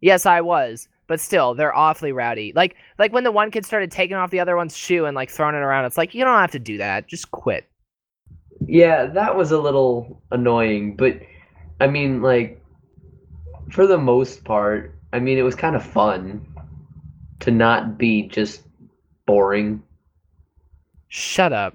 [0.00, 2.52] yes i was but still they're awfully rowdy.
[2.54, 5.28] Like like when the one kid started taking off the other one's shoe and like
[5.28, 7.08] throwing it around it's like you don't have to do that.
[7.08, 7.66] Just quit.
[8.66, 11.20] Yeah, that was a little annoying, but
[11.80, 12.62] I mean, like,
[13.70, 16.46] for the most part, I mean, it was kind of fun
[17.40, 18.62] to not be just
[19.26, 19.82] boring.
[21.08, 21.74] shut up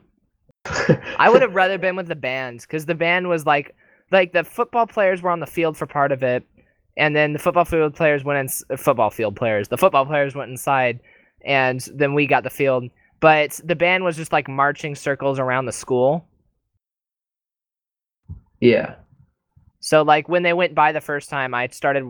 [1.17, 3.75] i would have rather been with the band because the band was like
[4.11, 6.43] like the football players were on the field for part of it
[6.97, 10.49] and then the football field players went in football field players the football players went
[10.51, 10.99] inside
[11.45, 12.89] and then we got the field.
[13.21, 16.27] But the band was just like marching circles around the school.
[18.59, 18.95] Yeah.
[19.79, 22.03] so like when they went by the first time i started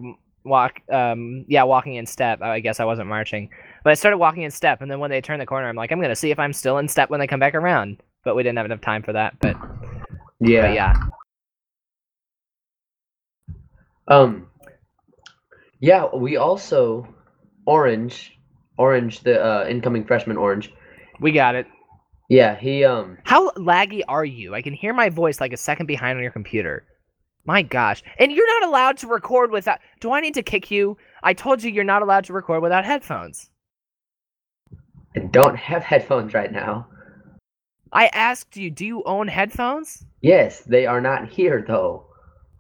[0.45, 2.41] walk um yeah walking in step.
[2.41, 3.49] I guess i wasn't marching
[3.83, 5.91] but i started walking in step and then when they turned the corner i'm like
[5.91, 8.43] i'm gonna see if i'm still in step when they come back around but we
[8.43, 9.55] didn't have enough time for that but,
[10.41, 10.61] Yeah.
[10.67, 10.93] but yeah
[14.07, 14.47] Um.
[15.79, 17.07] Yeah, we also
[17.65, 18.38] Orange,
[18.77, 20.71] Orange, the uh, incoming freshman Orange.
[21.19, 21.65] we got it
[22.29, 23.17] Yeah, he um.
[23.23, 24.53] How laggy are you?
[24.53, 26.85] I can hear my voice like a second behind on your computer.
[27.47, 28.03] My gosh.
[28.19, 29.79] And you're not allowed to record without.
[29.99, 30.97] Do I need to kick you?
[31.23, 33.49] I told you you're not allowed to record without headphones.
[35.15, 36.88] I don't have headphones right now.
[37.95, 40.05] I asked you, do you own headphones?
[40.21, 42.05] Yes, they are not here though.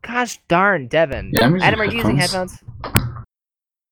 [0.01, 1.31] Gosh darn, Devin.
[1.33, 2.53] Yeah, I'm using Adam, are you using headphones.
[2.53, 3.25] headphones?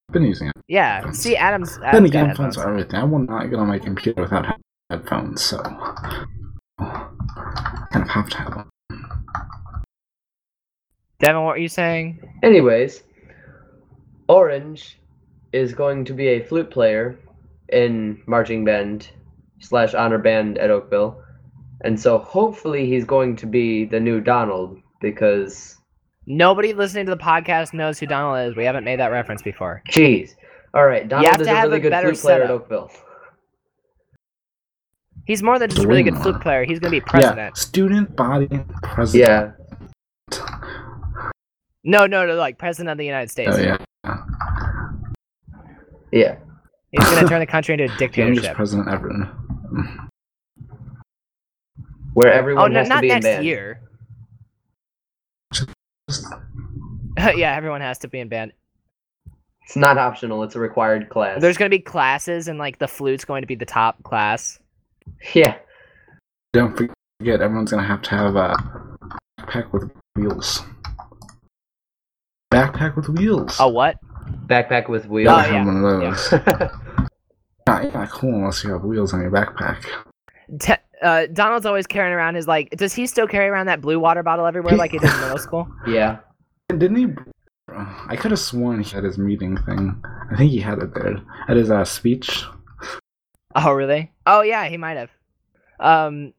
[0.07, 0.53] I've been using it.
[0.69, 0.95] Yeah.
[0.95, 1.19] Headphones.
[1.19, 1.75] See, Adam's.
[1.79, 2.65] Then Adam's again, headphones headphones.
[2.65, 2.95] are everything.
[2.95, 4.57] I will not get on my computer without
[4.89, 6.25] headphones, so I
[7.91, 8.69] kind of have to have them.
[11.19, 12.19] Devin, what were you saying?
[12.41, 13.03] Anyways,
[14.29, 14.97] Orange
[15.51, 17.19] is going to be a flute player
[17.67, 19.09] in marching band
[19.59, 21.21] slash honor band at Oakville,
[21.83, 25.77] and so hopefully he's going to be the new Donald because,
[26.25, 28.55] Nobody listening to the podcast knows who Donald is.
[28.55, 29.83] We haven't made that reference before.
[29.89, 30.35] jeez,
[30.73, 32.51] all right, Donald is a really a good better flute player at.
[32.51, 32.89] Oakville.
[35.25, 36.65] He's more than just a really good flute player.
[36.65, 37.37] He's gonna be president.
[37.37, 37.57] Yeah, president.
[37.57, 38.47] student body
[38.83, 39.55] president.
[40.31, 40.39] Yeah,
[41.83, 43.51] No, no, no, like president of the United States.
[43.53, 43.77] Oh yeah.
[46.11, 46.37] yeah.
[46.91, 48.55] He's gonna turn the country into a Youngest dictatorship.
[48.55, 49.29] president ever.
[52.13, 53.45] Where Oh, everyone no, has to not be in next band.
[53.45, 53.81] year.
[57.35, 58.51] Yeah, everyone has to be in band.
[59.65, 61.39] It's not optional; it's a required class.
[61.41, 64.59] There's gonna be classes, and like the flute's going to be the top class.
[65.33, 65.55] yeah,
[66.51, 68.55] Don't forget, everyone's gonna have to have a
[69.39, 70.63] backpack with wheels.
[72.51, 73.57] Backpack with wheels.
[73.59, 73.97] Oh, what?
[74.47, 75.27] backpack with wheels.
[75.27, 75.65] gotta Oh, yeah.
[75.65, 76.31] one of those.
[77.67, 79.85] Not, not cool unless you have wheels on your backpack.
[80.59, 82.69] Te- uh, Donald's always carrying around his like.
[82.71, 85.37] Does he still carry around that blue water bottle everywhere like he did in middle
[85.49, 85.67] school?
[85.87, 86.19] yeah.
[86.69, 87.07] Didn't he?
[88.07, 90.01] I could have sworn he had his meeting thing.
[90.31, 92.43] I think he had it there at his uh, speech.
[93.55, 94.11] Oh, really?
[94.25, 95.09] Oh, yeah, he might have.
[95.79, 96.33] Um,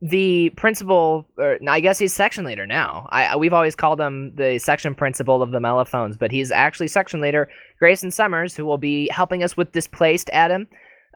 [0.00, 3.08] the principal, or I guess he's section leader now.
[3.10, 6.88] I I- we've always called him the section principal of the mellophones, but he's actually
[6.88, 7.48] section leader
[7.80, 10.68] Grayson Summers, who will be helping us with displaced Adam.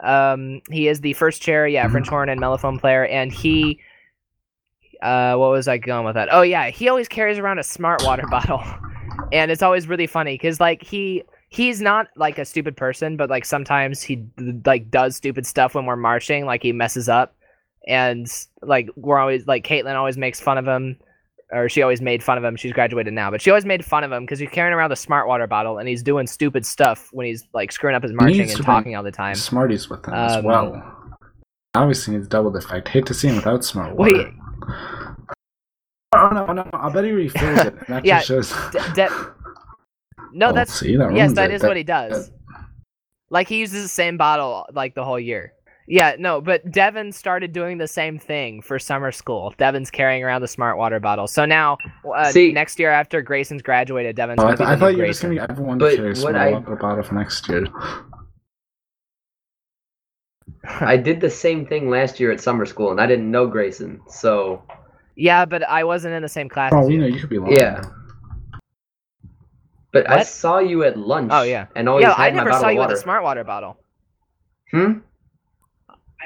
[0.03, 3.81] Um, he is the first chair, yeah, French horn and mellophone player, and he.
[5.01, 6.29] Uh, what was I going with that?
[6.31, 8.63] Oh yeah, he always carries around a smart water bottle,
[9.33, 13.29] and it's always really funny because like he he's not like a stupid person, but
[13.29, 14.25] like sometimes he
[14.65, 17.35] like does stupid stuff when we're marching, like he messes up,
[17.87, 18.27] and
[18.63, 20.97] like we're always like Caitlin always makes fun of him,
[21.53, 22.57] or she always made fun of him.
[22.57, 24.97] She's graduated now, but she always made fun of him because he's carrying around the
[24.97, 28.51] smart water bottle and he's doing stupid stuff when he's like screwing up his marching
[28.51, 29.35] and talking all the time.
[29.35, 30.83] Smarties with him as Um, well.
[31.75, 32.89] Obviously needs double the effect.
[32.89, 34.15] Hate to see him without smart Wait.
[34.15, 35.17] water.
[36.15, 36.69] Oh no, no!
[36.75, 37.87] I bet he refills it.
[37.89, 38.51] That Yeah, shows.
[38.95, 39.09] De-
[40.35, 41.55] no, Oh, that's see, that yes, that it.
[41.55, 42.31] is what he does.
[43.31, 45.55] Like he uses the same bottle like the whole year.
[45.89, 49.53] Yeah, no, but Devin started doing the same thing for summer school.
[49.59, 51.27] Devin's carrying around the smart water bottle.
[51.27, 51.77] So now,
[52.15, 54.93] uh, See- next year after Grayson's graduated, Devin's Oh, I, gonna th- be I thought
[54.97, 57.49] you were just gonna get everyone to carry a smart I- water bottle for next
[57.49, 57.67] year.
[60.81, 64.01] I did the same thing last year at summer school, and I didn't know Grayson.
[64.09, 64.63] So
[65.17, 66.73] Yeah, but I wasn't in the same class.
[66.73, 67.01] Oh, as you you.
[67.01, 67.57] know, you could be lying.
[67.57, 67.83] Yeah.
[69.93, 71.31] But I saw you at lunch.
[71.35, 71.67] Oh, yeah.
[71.77, 72.95] And always yeah, had I my never bottle saw of you with water.
[72.99, 73.77] a smart water bottle.
[74.71, 74.93] Hmm.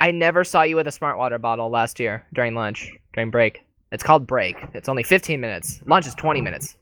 [0.01, 3.65] I never saw you with a smart water bottle last year during lunch, during break.
[3.93, 4.57] It's called break.
[4.75, 5.81] It's only 15 minutes.
[5.87, 6.77] Lunch is 20 minutes.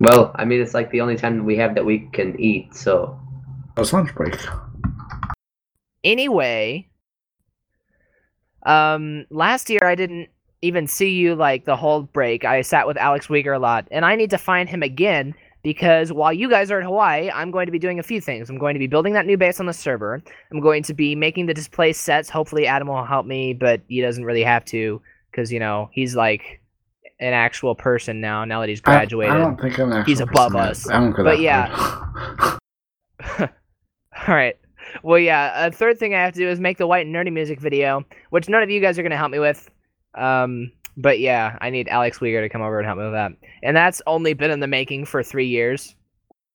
[0.00, 2.74] Well, I mean, it's like the only time we have that we can eat.
[2.74, 3.18] So
[3.76, 4.36] it's lunch break.
[6.04, 6.88] Anyway,
[8.64, 10.28] um, last year I didn't
[10.60, 12.44] even see you like the whole break.
[12.44, 16.12] I sat with Alex Weger a lot, and I need to find him again because
[16.12, 18.50] while you guys are in Hawaii, I'm going to be doing a few things.
[18.50, 20.20] I'm going to be building that new base on the server.
[20.50, 22.28] I'm going to be making the display sets.
[22.28, 26.16] Hopefully, Adam will help me, but he doesn't really have to because you know he's
[26.16, 26.60] like
[27.20, 28.44] an actual person now.
[28.44, 29.34] Now that he's graduated.
[29.34, 30.12] I, don't think I'm actually.
[30.12, 30.88] He's above us.
[30.88, 32.58] I won't go But yeah.
[33.38, 34.56] All right.
[35.02, 35.66] Well, yeah.
[35.66, 38.04] A third thing I have to do is make the white and nerdy music video,
[38.30, 39.70] which none of you guys are gonna help me with.
[40.14, 43.32] Um, but yeah, I need Alex Weger to come over and help me with that,
[43.62, 45.94] and that's only been in the making for three years.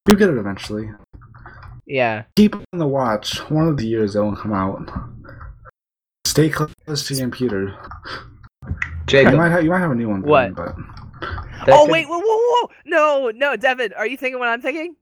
[0.08, 0.90] You'll get it eventually.
[1.86, 2.24] Yeah.
[2.36, 3.38] Keep on the watch.
[3.50, 4.90] One of the years it will come out.
[6.26, 7.76] Stay close to your computer.
[9.06, 10.22] Jacob, You might have you might have a new one.
[10.22, 10.54] What?
[10.56, 10.76] But
[11.22, 12.70] that oh could- wait, whoa, whoa, whoa!
[12.86, 14.96] No, no, Devin, are you thinking what I'm thinking?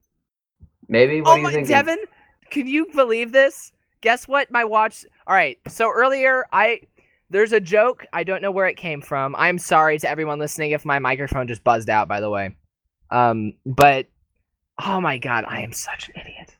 [0.88, 1.20] maybe.
[1.20, 1.68] What oh are you my, thinking?
[1.68, 1.98] Devin,
[2.50, 3.72] can you believe this?
[4.00, 4.50] Guess what?
[4.50, 5.04] My watch.
[5.26, 5.58] All right.
[5.68, 6.80] So earlier, I
[7.30, 8.04] there's a joke.
[8.12, 9.34] I don't know where it came from.
[9.36, 12.08] I'm sorry to everyone listening if my microphone just buzzed out.
[12.08, 12.56] By the way,
[13.10, 14.06] um, but
[14.84, 16.56] oh my god, I am such an idiot.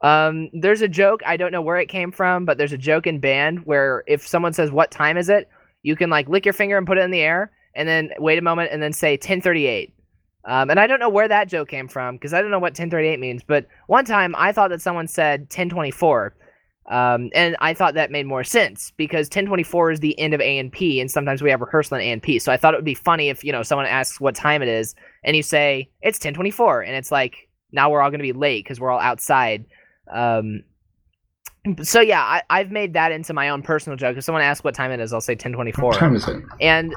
[0.00, 1.22] Um, there's a joke.
[1.26, 4.26] I don't know where it came from, but there's a joke in band where if
[4.26, 5.48] someone says what time is it,
[5.82, 8.38] you can like lick your finger and put it in the air, and then wait
[8.38, 9.94] a moment and then say 1038.
[10.44, 12.72] Um, and I don't know where that joke came from because I don't know what
[12.72, 13.42] 1038 means.
[13.46, 16.34] But one time I thought that someone said 1024.
[16.88, 20.58] Um, and I thought that made more sense because 1024 is the end of A
[20.58, 22.38] and P, and sometimes we have rehearsal in A and P.
[22.38, 24.68] So I thought it would be funny if you know someone asks what time it
[24.68, 28.32] is, and you say it's 1024, and it's like now we're all going to be
[28.32, 29.66] late because we're all outside.
[30.10, 30.62] Um,
[31.82, 34.16] so yeah, I, I've made that into my own personal joke.
[34.16, 35.84] If someone asks what time it is, I'll say 1024.
[35.84, 36.42] What time is it?
[36.60, 36.94] And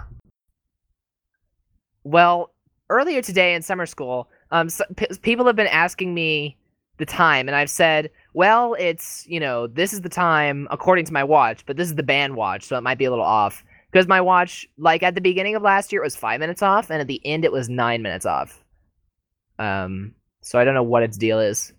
[2.05, 2.53] well,
[2.89, 6.57] earlier today in summer school, um, s p- people have been asking me
[6.97, 11.13] the time, and I've said, well, it's you know this is the time according to
[11.13, 13.63] my watch, but this is the band watch, so it might be a little off
[13.91, 16.89] because my watch, like at the beginning of last year, it was five minutes off,
[16.89, 18.63] and at the end it was nine minutes off.
[19.59, 21.73] Um, so I don't know what its deal is,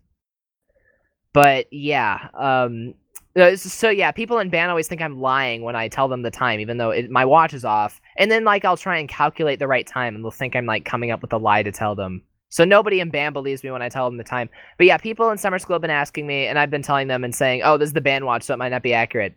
[1.33, 2.95] but yeah, um,
[3.35, 6.31] uh, so yeah, people in band always think I'm lying when I tell them the
[6.31, 8.01] time, even though it, my watch is off.
[8.19, 10.85] And then like I'll try and calculate the right time, and they'll think I'm like
[10.85, 12.23] coming up with a lie to tell them.
[12.53, 14.51] So nobody in band believes me when I tell them the time.
[14.77, 17.25] But yeah, people in summer school have been asking me, and I've been telling them
[17.25, 19.35] and saying, "Oh, this is the band watch, so it might not be accurate."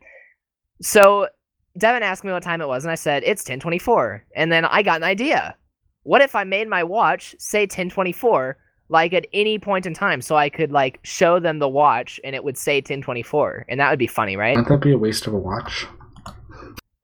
[0.81, 1.29] So
[1.77, 4.25] Devin asked me what time it was, and I said it's 10:24.
[4.35, 5.55] And then I got an idea.
[6.03, 8.57] What if I made my watch say 10:24?
[8.87, 12.35] like at any point in time so I could like show them the watch and
[12.35, 14.55] it would say 1024 and that would be funny, right?
[14.55, 15.87] Wouldn't that be a waste of a watch?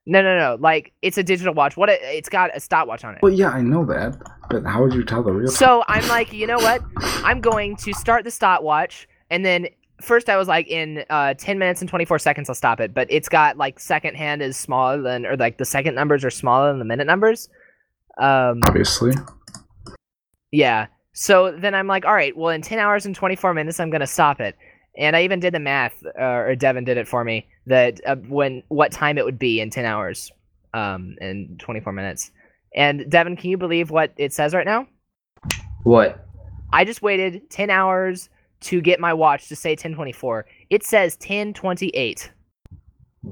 [0.06, 0.58] No, no, no.
[0.60, 1.78] Like it's a digital watch.
[1.78, 3.20] What it, it's got a stopwatch on it.
[3.22, 4.18] Well, yeah, I know that,
[4.50, 5.50] but how would you tell the real?
[5.50, 6.82] So I'm like, you know what?
[7.24, 9.68] I'm going to start the stopwatch and then
[10.02, 13.08] first I was like in uh 10 minutes and 24 seconds I'll stop it, but
[13.12, 16.70] it's got like second hand is smaller than or like the second numbers are smaller
[16.72, 17.50] than the minute numbers.
[18.20, 19.14] Um Obviously.
[20.52, 20.88] Yeah.
[21.14, 24.02] So then I'm like, all right, well, in 10 hours and 24 minutes, I'm going
[24.02, 24.56] to stop it.
[24.98, 28.16] And I even did the math, uh, or Devin did it for me, that uh,
[28.28, 30.32] when what time it would be in 10 hours
[30.74, 32.32] um, and 24 minutes.
[32.76, 34.88] And Devin, can you believe what it says right now?
[35.84, 36.26] What?
[36.74, 38.30] I just waited 10 hours
[38.62, 40.46] to get my watch to say 1024.
[40.70, 42.32] It says 1028.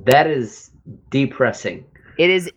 [0.06, 0.72] That is
[1.10, 1.86] depressing.
[2.18, 2.52] It is,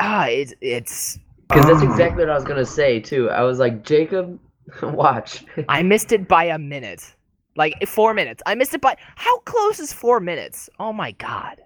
[0.00, 1.18] ah, it's, it's,
[1.48, 1.90] Because that's Oh.
[1.90, 3.30] exactly what I was gonna say too.
[3.30, 4.38] I was like, Jacob,
[4.82, 5.44] watch.
[5.68, 7.14] I missed it by a minute.
[7.58, 8.42] Like eh, four minutes.
[8.46, 10.70] I missed it by, how close is four minutes?
[10.78, 11.56] Oh my God.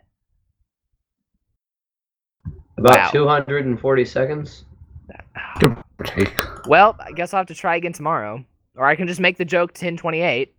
[2.78, 3.10] About Wow.
[3.12, 4.64] 240 seconds.
[5.36, 5.54] Ah.
[5.60, 6.34] Give or take.
[6.66, 8.42] Well, I guess I'll have to try again tomorrow.
[8.74, 10.54] Or I can just make the joke 1028.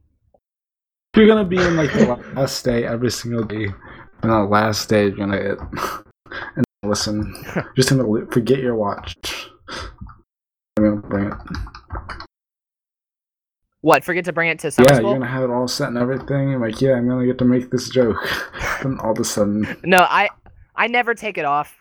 [1.14, 2.06] If you're gonna be in like the
[2.36, 3.66] last day every single day,
[4.22, 5.58] and the last day you're gonna get
[6.56, 7.34] and listen.
[7.56, 9.50] You're just gonna forget your watch.
[10.78, 11.34] I'm gonna bring it.
[13.84, 15.10] What, forget to bring it to summer Yeah, school?
[15.12, 16.54] you're gonna have it all set and everything.
[16.54, 18.16] and like, yeah, I'm gonna get to make this joke.
[18.82, 20.30] then all of a sudden, No, I
[20.76, 21.76] I never take it off.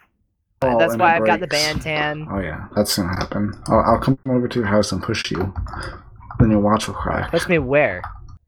[0.63, 1.65] Oh, That's and why I've got the breaks.
[1.65, 2.27] band tan.
[2.29, 3.53] oh yeah, that's gonna happen.
[3.69, 5.55] I'll, I'll come over to your house and push you.
[6.41, 8.03] Then your watch will crack Push me where?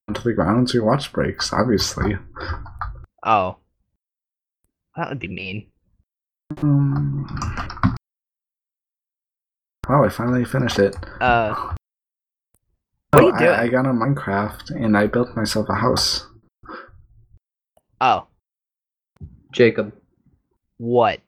[0.09, 1.53] onto the ground, so your watch breaks.
[1.53, 2.19] Obviously.
[3.25, 3.57] Oh.
[4.97, 5.67] That would be mean.
[6.61, 7.27] Um,
[9.89, 10.97] wow, I finally finished it.
[11.21, 11.73] Uh
[13.15, 13.51] What are you doing?
[13.51, 16.27] I, I got on Minecraft and I built myself a house.
[18.01, 18.27] oh.
[19.53, 19.93] Jacob,
[20.79, 21.21] What?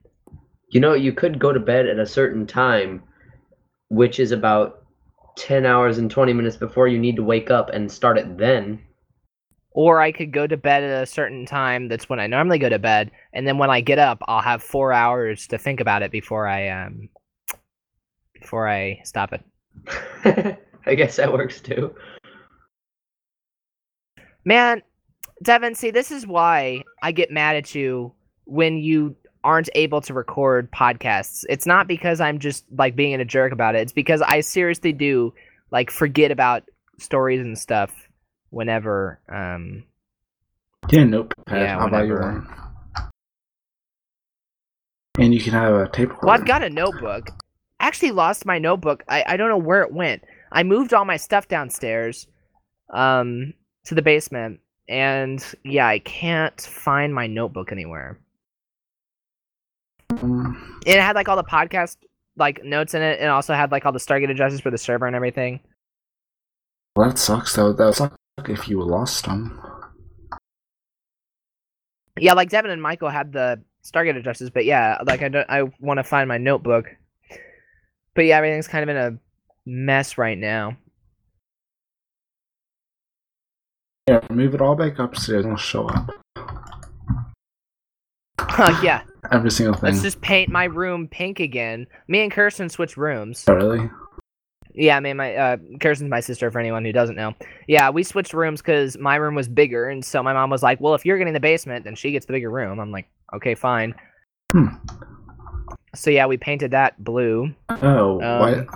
[0.71, 3.03] you know you could go to bed at a certain time,
[3.89, 4.85] which is about
[5.39, 8.81] 10 hours and 20 minutes before you need to wake up and start it then.
[9.71, 12.69] Or I could go to bed at a certain time that's when I normally go
[12.69, 16.03] to bed, and then when I get up I'll have four hours to think about
[16.03, 17.09] it before I um
[18.41, 20.59] before I stop it.
[20.87, 21.95] I guess that works too.
[24.45, 24.83] Man,
[25.43, 28.13] Devin, see, this is why I get mad at you
[28.45, 31.45] when you aren't able to record podcasts.
[31.49, 33.81] It's not because I'm just like being a jerk about it.
[33.83, 35.35] It's because I seriously do
[35.71, 36.65] like forget about
[36.99, 37.93] stories and stuff
[38.51, 39.85] whenever um
[40.89, 41.63] Get a notepad.
[41.63, 42.33] Yeah, I'll buy you whenever.
[42.33, 43.11] one.
[45.19, 46.27] And you can have a tape recorder.
[46.27, 47.31] well, I've got a notebook.
[47.81, 49.03] I actually lost my notebook.
[49.09, 50.23] I, I don't know where it went.
[50.53, 52.27] I moved all my stuff downstairs
[52.93, 53.53] um
[53.85, 58.19] to the basement and yeah, I can't find my notebook anywhere.
[60.11, 61.97] Um, it had like all the podcast
[62.37, 65.07] like notes in it and also had like all the Stargate addresses for the server
[65.07, 65.61] and everything.
[66.95, 67.73] well, that sucks though.
[67.73, 68.17] That would suck
[68.49, 69.61] if you lost them.
[72.19, 75.65] Yeah, like Devin and Michael had the Stargate addresses, but yeah, like I don't I
[75.81, 76.87] want to find my notebook.
[78.15, 79.19] But yeah, everything's kind of in a
[79.67, 80.77] mess right now.
[84.09, 86.11] Yeah, move it all back upstairs and it'll show up.
[88.39, 89.03] Uh, yeah,
[89.33, 89.91] Every single thing.
[89.91, 91.87] let's just paint my room pink again.
[92.09, 93.45] Me and Kirsten switched rooms.
[93.49, 93.91] Oh, really?
[94.75, 96.51] Yeah, I mean, my uh, Kirsten's my sister.
[96.51, 97.35] For anyone who doesn't know,
[97.67, 100.81] yeah, we switched rooms because my room was bigger, and so my mom was like,
[100.81, 103.55] "Well, if you're getting the basement, then she gets the bigger room." I'm like, "Okay,
[103.55, 103.95] fine."
[104.53, 104.69] Hmm.
[105.97, 108.67] So yeah, we painted that blue, Oh, Um,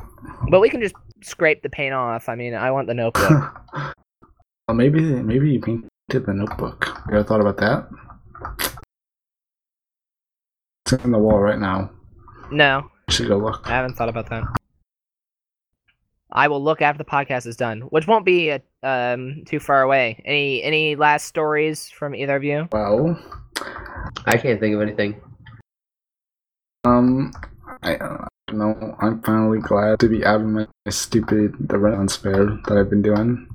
[0.50, 2.28] but we can just scrape the paint off.
[2.28, 3.62] I mean, I want the notebook.
[3.74, 6.86] well, maybe maybe you painted the notebook.
[7.08, 7.88] You ever thought about that?
[10.86, 11.90] It's in the wall right now.
[12.50, 13.62] no, You should go look.
[13.66, 14.44] I haven't thought about that.
[16.32, 19.82] I will look after the podcast is done, which won't be uh, um too far
[19.82, 20.22] away.
[20.24, 22.68] Any any last stories from either of you?
[22.72, 23.20] Well,
[24.26, 25.20] I can't think of anything.
[26.84, 27.32] Um,
[27.82, 27.98] I, I
[28.48, 28.96] don't know.
[29.00, 33.02] I'm finally glad to be out of my stupid the Renaissance fair that I've been
[33.02, 33.46] doing.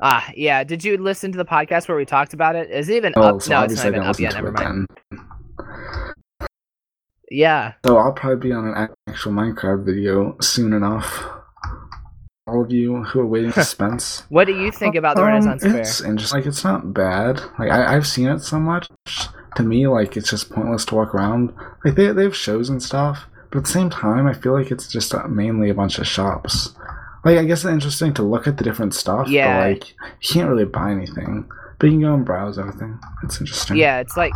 [0.00, 0.64] Ah, yeah.
[0.64, 2.70] Did you listen to the podcast where we talked about it?
[2.70, 3.42] Is it even Oh, up?
[3.42, 4.34] so no, it's not even up yet.
[4.34, 4.86] Never mind.
[5.10, 5.20] then.
[7.30, 7.72] Yeah.
[7.86, 11.24] So I'll probably be on an actual Minecraft video soon enough.
[12.46, 14.24] All of you who are waiting suspense.
[14.28, 15.78] What do you think about the Um, Renaissance Fair?
[15.78, 16.38] It's interesting.
[16.40, 17.40] Like, it's not bad.
[17.58, 18.88] Like, I, I've seen it so much.
[19.56, 21.52] To me, like, it's just pointless to walk around.
[21.84, 24.70] Like, they, they have shows and stuff, but at the same time, I feel like
[24.70, 26.70] it's just uh, mainly a bunch of shops.
[27.24, 29.58] Like, I guess it's interesting to look at the different stuff, Yeah.
[29.60, 31.48] but, like, you can't really buy anything.
[31.78, 32.98] But you can go and browse everything.
[33.22, 33.76] It's interesting.
[33.76, 34.32] Yeah, it's like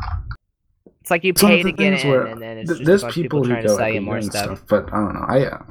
[1.01, 3.17] it's like you pay to get in, and then it's Th- just there's a bunch
[3.17, 4.63] of people, people who trying go to sell you more and stuff.
[4.69, 5.25] but I don't know.
[5.29, 5.63] I uh,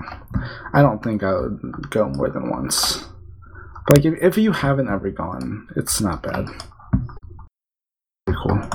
[0.74, 3.06] I don't think I would go more than once.
[3.90, 6.48] Like if, if you haven't ever gone, it's not bad.
[8.26, 8.70] Pretty cool.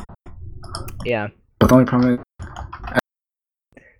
[1.05, 1.29] Yeah.
[1.59, 2.99] But the only problem is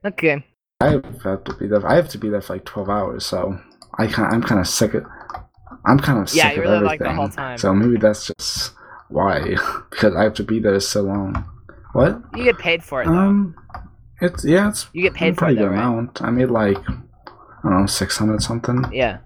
[0.05, 0.45] Okay.
[0.81, 1.87] I have to be there.
[1.87, 3.57] I have to be there for like twelve hours, so
[3.99, 5.05] I kind I'm kind of sick of.
[5.87, 6.87] I'm kind of Yeah, sick of there, everything.
[6.87, 7.59] like, the whole time.
[7.59, 8.73] So maybe that's just
[9.09, 9.41] why,
[9.91, 11.45] because I have to be there so long.
[11.93, 12.21] What?
[12.35, 13.13] You get paid for it though.
[13.13, 13.55] Um,
[14.21, 15.79] it's yeah, it's you get paid for it though, right?
[15.79, 16.21] amount.
[16.23, 18.85] I made like I don't know six hundred something.
[18.93, 19.19] Yeah.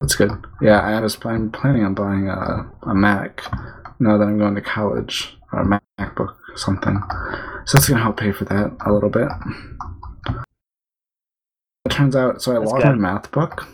[0.00, 0.30] That's good.
[0.60, 3.42] Yeah, I was plan- planning on buying a, a Mac
[3.98, 7.00] now that I'm going to college, or a MacBook or something.
[7.66, 9.28] So that's gonna help pay for that a little bit.
[11.84, 12.96] It turns out, so I That's lost good.
[12.98, 13.66] my math book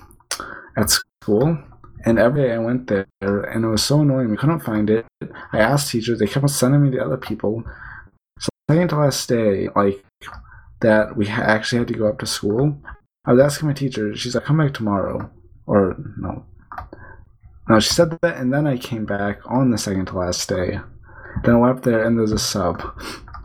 [0.76, 1.58] at school,
[2.04, 4.30] and every day I went there, and it was so annoying.
[4.30, 5.06] We couldn't find it.
[5.52, 7.64] I asked teachers; they kept on sending me to other people.
[8.38, 10.04] So second to last day, like
[10.80, 12.80] that, we ha- actually had to go up to school.
[13.26, 14.14] I was asking my teacher.
[14.16, 15.30] She's like, "Come back tomorrow."
[15.66, 16.44] or no
[17.70, 20.78] no she said that and then i came back on the second to last day
[21.42, 22.82] then i went up there and there's a sub.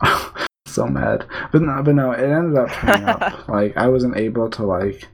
[0.66, 1.26] So mad.
[1.50, 3.48] But no but no it ended up turning up.
[3.48, 5.08] Like i wasn't able to like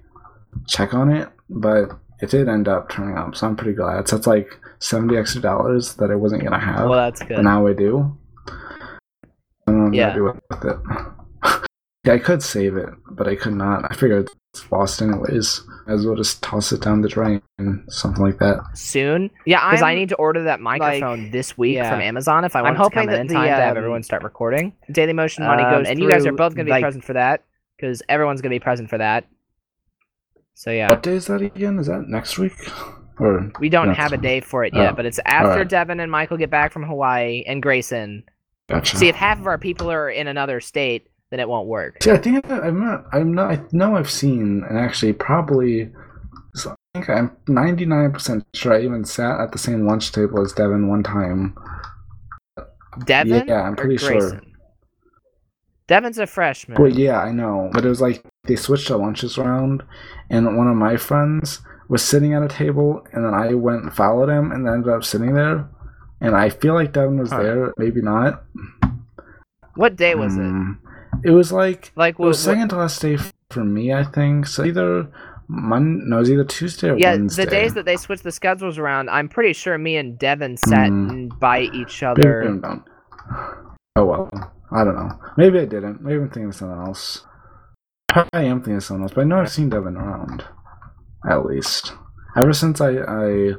[0.68, 1.88] check on it but
[2.20, 4.06] it did end up turning up so i'm pretty glad.
[4.06, 7.38] So it's like 70 extra dollars that i wasn't gonna have Well, that's good.
[7.38, 8.14] and now i do.
[9.66, 10.08] And i'm Yeah.
[10.10, 10.76] happy with it.
[12.12, 13.90] I could save it but i could not.
[13.90, 14.28] I figured
[14.70, 17.40] lost anyways as well just toss it down the drain
[17.88, 19.30] something like that Soon.
[19.44, 21.90] Yeah, because I need to order that microphone this week yeah.
[21.90, 23.46] from Amazon if I want I'm it to hoping come in that in the, time
[23.46, 24.74] to have um, everyone start recording.
[24.90, 27.14] Daily Motion Money um, goes and you guys are both gonna be like, present for
[27.14, 27.44] that
[27.76, 29.26] because everyone's gonna be present for that.
[30.54, 32.54] So yeah, what day is that again is that next week
[33.18, 35.68] or we don't That's have a day for it yet, Oh, but it's after alright.
[35.68, 38.24] Devin and Michael get back from Hawaii and Grayson.
[38.68, 42.02] gotcha See, if half of our people are in another state, then it won't work.
[42.02, 43.04] See, I think I'm not.
[43.12, 43.50] I'm not.
[43.50, 45.92] I know I've seen, and actually probably.
[46.66, 50.88] I think I'm 99% sure I even sat at the same lunch table as Devin
[50.88, 51.54] one time.
[53.04, 54.40] Devin Yeah, I'm pretty sure.
[55.86, 56.80] Devin's a freshman.
[56.80, 59.82] Well, yeah, I know, but it was like they switched the lunches around,
[60.30, 63.94] and one of my friends was sitting at a table, and then I went and
[63.94, 65.68] followed him, and ended up sitting there.
[66.20, 67.42] And I feel like Devin was Huh.
[67.42, 68.42] there, maybe not.
[69.74, 70.40] What day was it?
[70.40, 70.78] Mm.
[71.24, 73.18] It was like Like, It was what, second to last day
[73.50, 74.46] for me, I think.
[74.46, 75.08] So either
[75.48, 77.02] Monday, no, it was either Tuesday or Wednesday.
[77.04, 77.44] yeah, Wednesday.
[77.44, 80.90] the days that they switched the schedules around, I'm pretty sure me and Devin sat
[80.90, 81.10] Mm.
[81.10, 82.42] and by each Maybe I other.
[82.60, 82.84] don't.
[83.96, 84.30] Oh well,
[84.72, 85.18] I don't know.
[85.36, 86.02] Maybe I didn't.
[86.02, 87.24] Maybe I'm thinking of something else.
[88.08, 90.44] Probably am thinking of something else, but I know I've seen Devin around,
[91.28, 91.92] at least.
[92.36, 93.52] Ever since I I,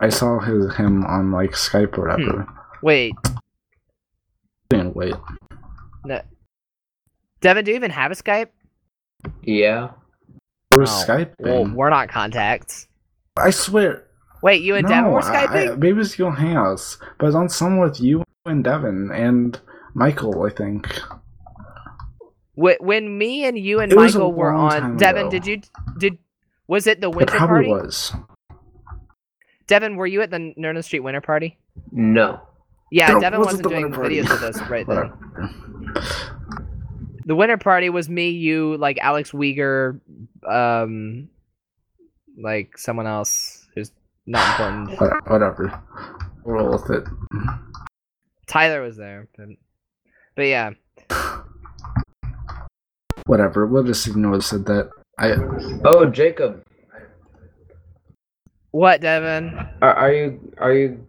[0.00, 2.46] I saw his him on like Skype or whatever.
[2.82, 3.14] Wait,
[4.68, 5.14] Didn't wait.
[6.04, 6.20] no.
[7.44, 8.48] Devin, do you even have a Skype?
[9.42, 9.90] Yeah.
[10.70, 11.34] We were Oh, Skyping.
[11.40, 12.88] Well, we're not contacts.
[13.38, 14.04] I swear.
[14.42, 15.78] Wait, you and Devin were I- I- Skyping?
[15.78, 19.60] maybe it's your hangouts, but I was on some with you and Devin and
[19.92, 20.98] Michael, I think.
[22.54, 25.30] When me and you and It Michael were on, time Devin, ago.
[25.30, 25.60] did you
[25.98, 26.16] did
[26.66, 27.84] was it the winter It probably party?
[27.86, 28.14] was.
[29.66, 31.58] Devin, were you at the Nerd on the Street winter party?
[31.92, 32.40] No.
[32.90, 35.12] Yeah, There Devin wasn't wasn't doing videos with us right then.
[37.24, 37.28] Whatever.
[37.28, 40.00] The winter party was me, you, like Alex Weger,
[40.48, 41.28] um,
[42.42, 43.90] like someone else who's
[44.26, 45.28] not important.
[45.28, 45.82] Whatever.
[46.44, 47.04] Roll with it.
[48.46, 49.46] Tyler was there, but,
[50.36, 50.70] but yeah.
[53.26, 53.66] Whatever.
[53.66, 54.90] We'll just ignore said that.
[55.18, 55.34] I
[55.84, 56.62] Oh, Jacob,
[58.72, 59.56] What, Devin?
[59.80, 61.06] are, are you are you?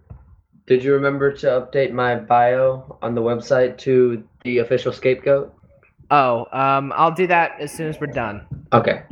[0.68, 5.55] Did you remember to update my bio on the website to the official scapegoat?
[6.12, 8.46] Oh, um, I'll do that as soon as we're done.
[8.74, 9.04] Okay.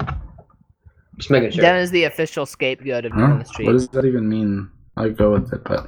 [1.17, 1.61] Just making sure.
[1.61, 3.37] Devin is the official scapegoat of Down huh?
[3.39, 3.65] the Street.
[3.65, 4.69] What does that even mean?
[4.97, 5.87] I go with it, but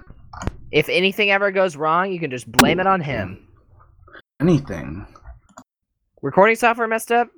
[0.71, 3.47] If anything ever goes wrong, you can just blame it on him.
[4.41, 5.05] anything.
[6.21, 7.29] Recording software messed up?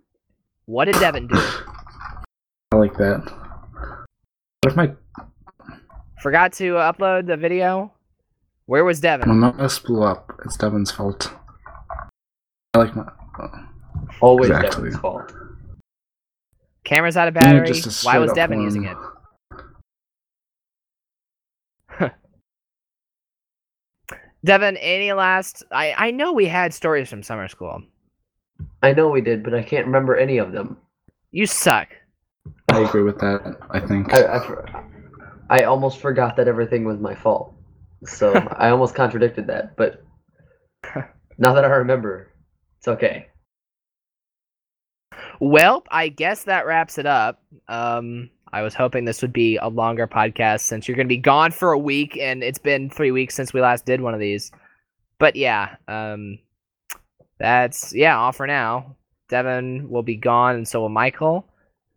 [0.66, 1.36] What did Devin do?
[2.72, 3.20] I like that.
[4.62, 4.92] What if my
[6.22, 7.94] Forgot to upload the video?
[8.66, 9.30] Where was Devin?
[9.30, 10.32] my mouse blew up?
[10.46, 11.32] It's Devin's fault.
[12.74, 13.10] I like my.
[14.22, 14.84] Always Exactly.
[14.90, 15.34] Devin's fault.
[16.84, 17.74] Camera's out of Yeah, battery.
[17.74, 18.66] just Why was Devin one.
[18.66, 18.98] using it?
[24.46, 25.64] Devin, any last?
[25.72, 27.82] I I know we had stories from summer school.
[28.82, 30.78] I know we did, but I can't remember any of them.
[31.32, 31.90] You suck.
[32.72, 33.58] I agree with that.
[33.72, 34.14] I think.
[34.14, 34.84] I, I,
[35.50, 37.54] I almost forgot that everything was my fault.
[38.06, 40.04] So I almost contradicted that, but
[41.38, 42.32] now that I remember,
[42.88, 43.28] it's okay.
[45.40, 47.42] Well, I guess that wraps it up.
[47.68, 51.18] Um, I was hoping this would be a longer podcast since you're going to be
[51.18, 54.20] gone for a week, and it's been three weeks since we last did one of
[54.20, 54.52] these.
[55.20, 56.40] But yeah, um,
[57.40, 58.96] that's yeah, all for now.
[59.30, 61.46] Devin will be gone, and so will Michael.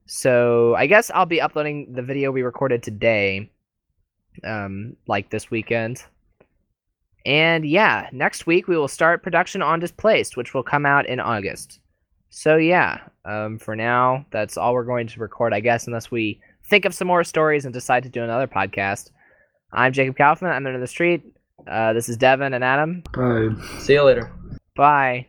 [0.07, 3.51] So I guess I'll be uploading the video we recorded today,
[4.43, 6.03] um, like this weekend.
[7.27, 11.21] And yeah, next week we will start production on Displaced, which will come out in
[11.21, 11.81] August.
[12.31, 16.41] So yeah, um, for now, that's all we're going to record, I guess, unless we
[16.64, 19.11] think of some more stories and decide to do another podcast.
[19.73, 20.53] I'm Jacob Kaufman.
[20.53, 21.23] I'm under the street.
[21.66, 23.03] Uh, this is Devin and Adam.
[23.12, 23.49] Bye.
[23.79, 24.33] See you later.
[24.77, 25.27] Bye.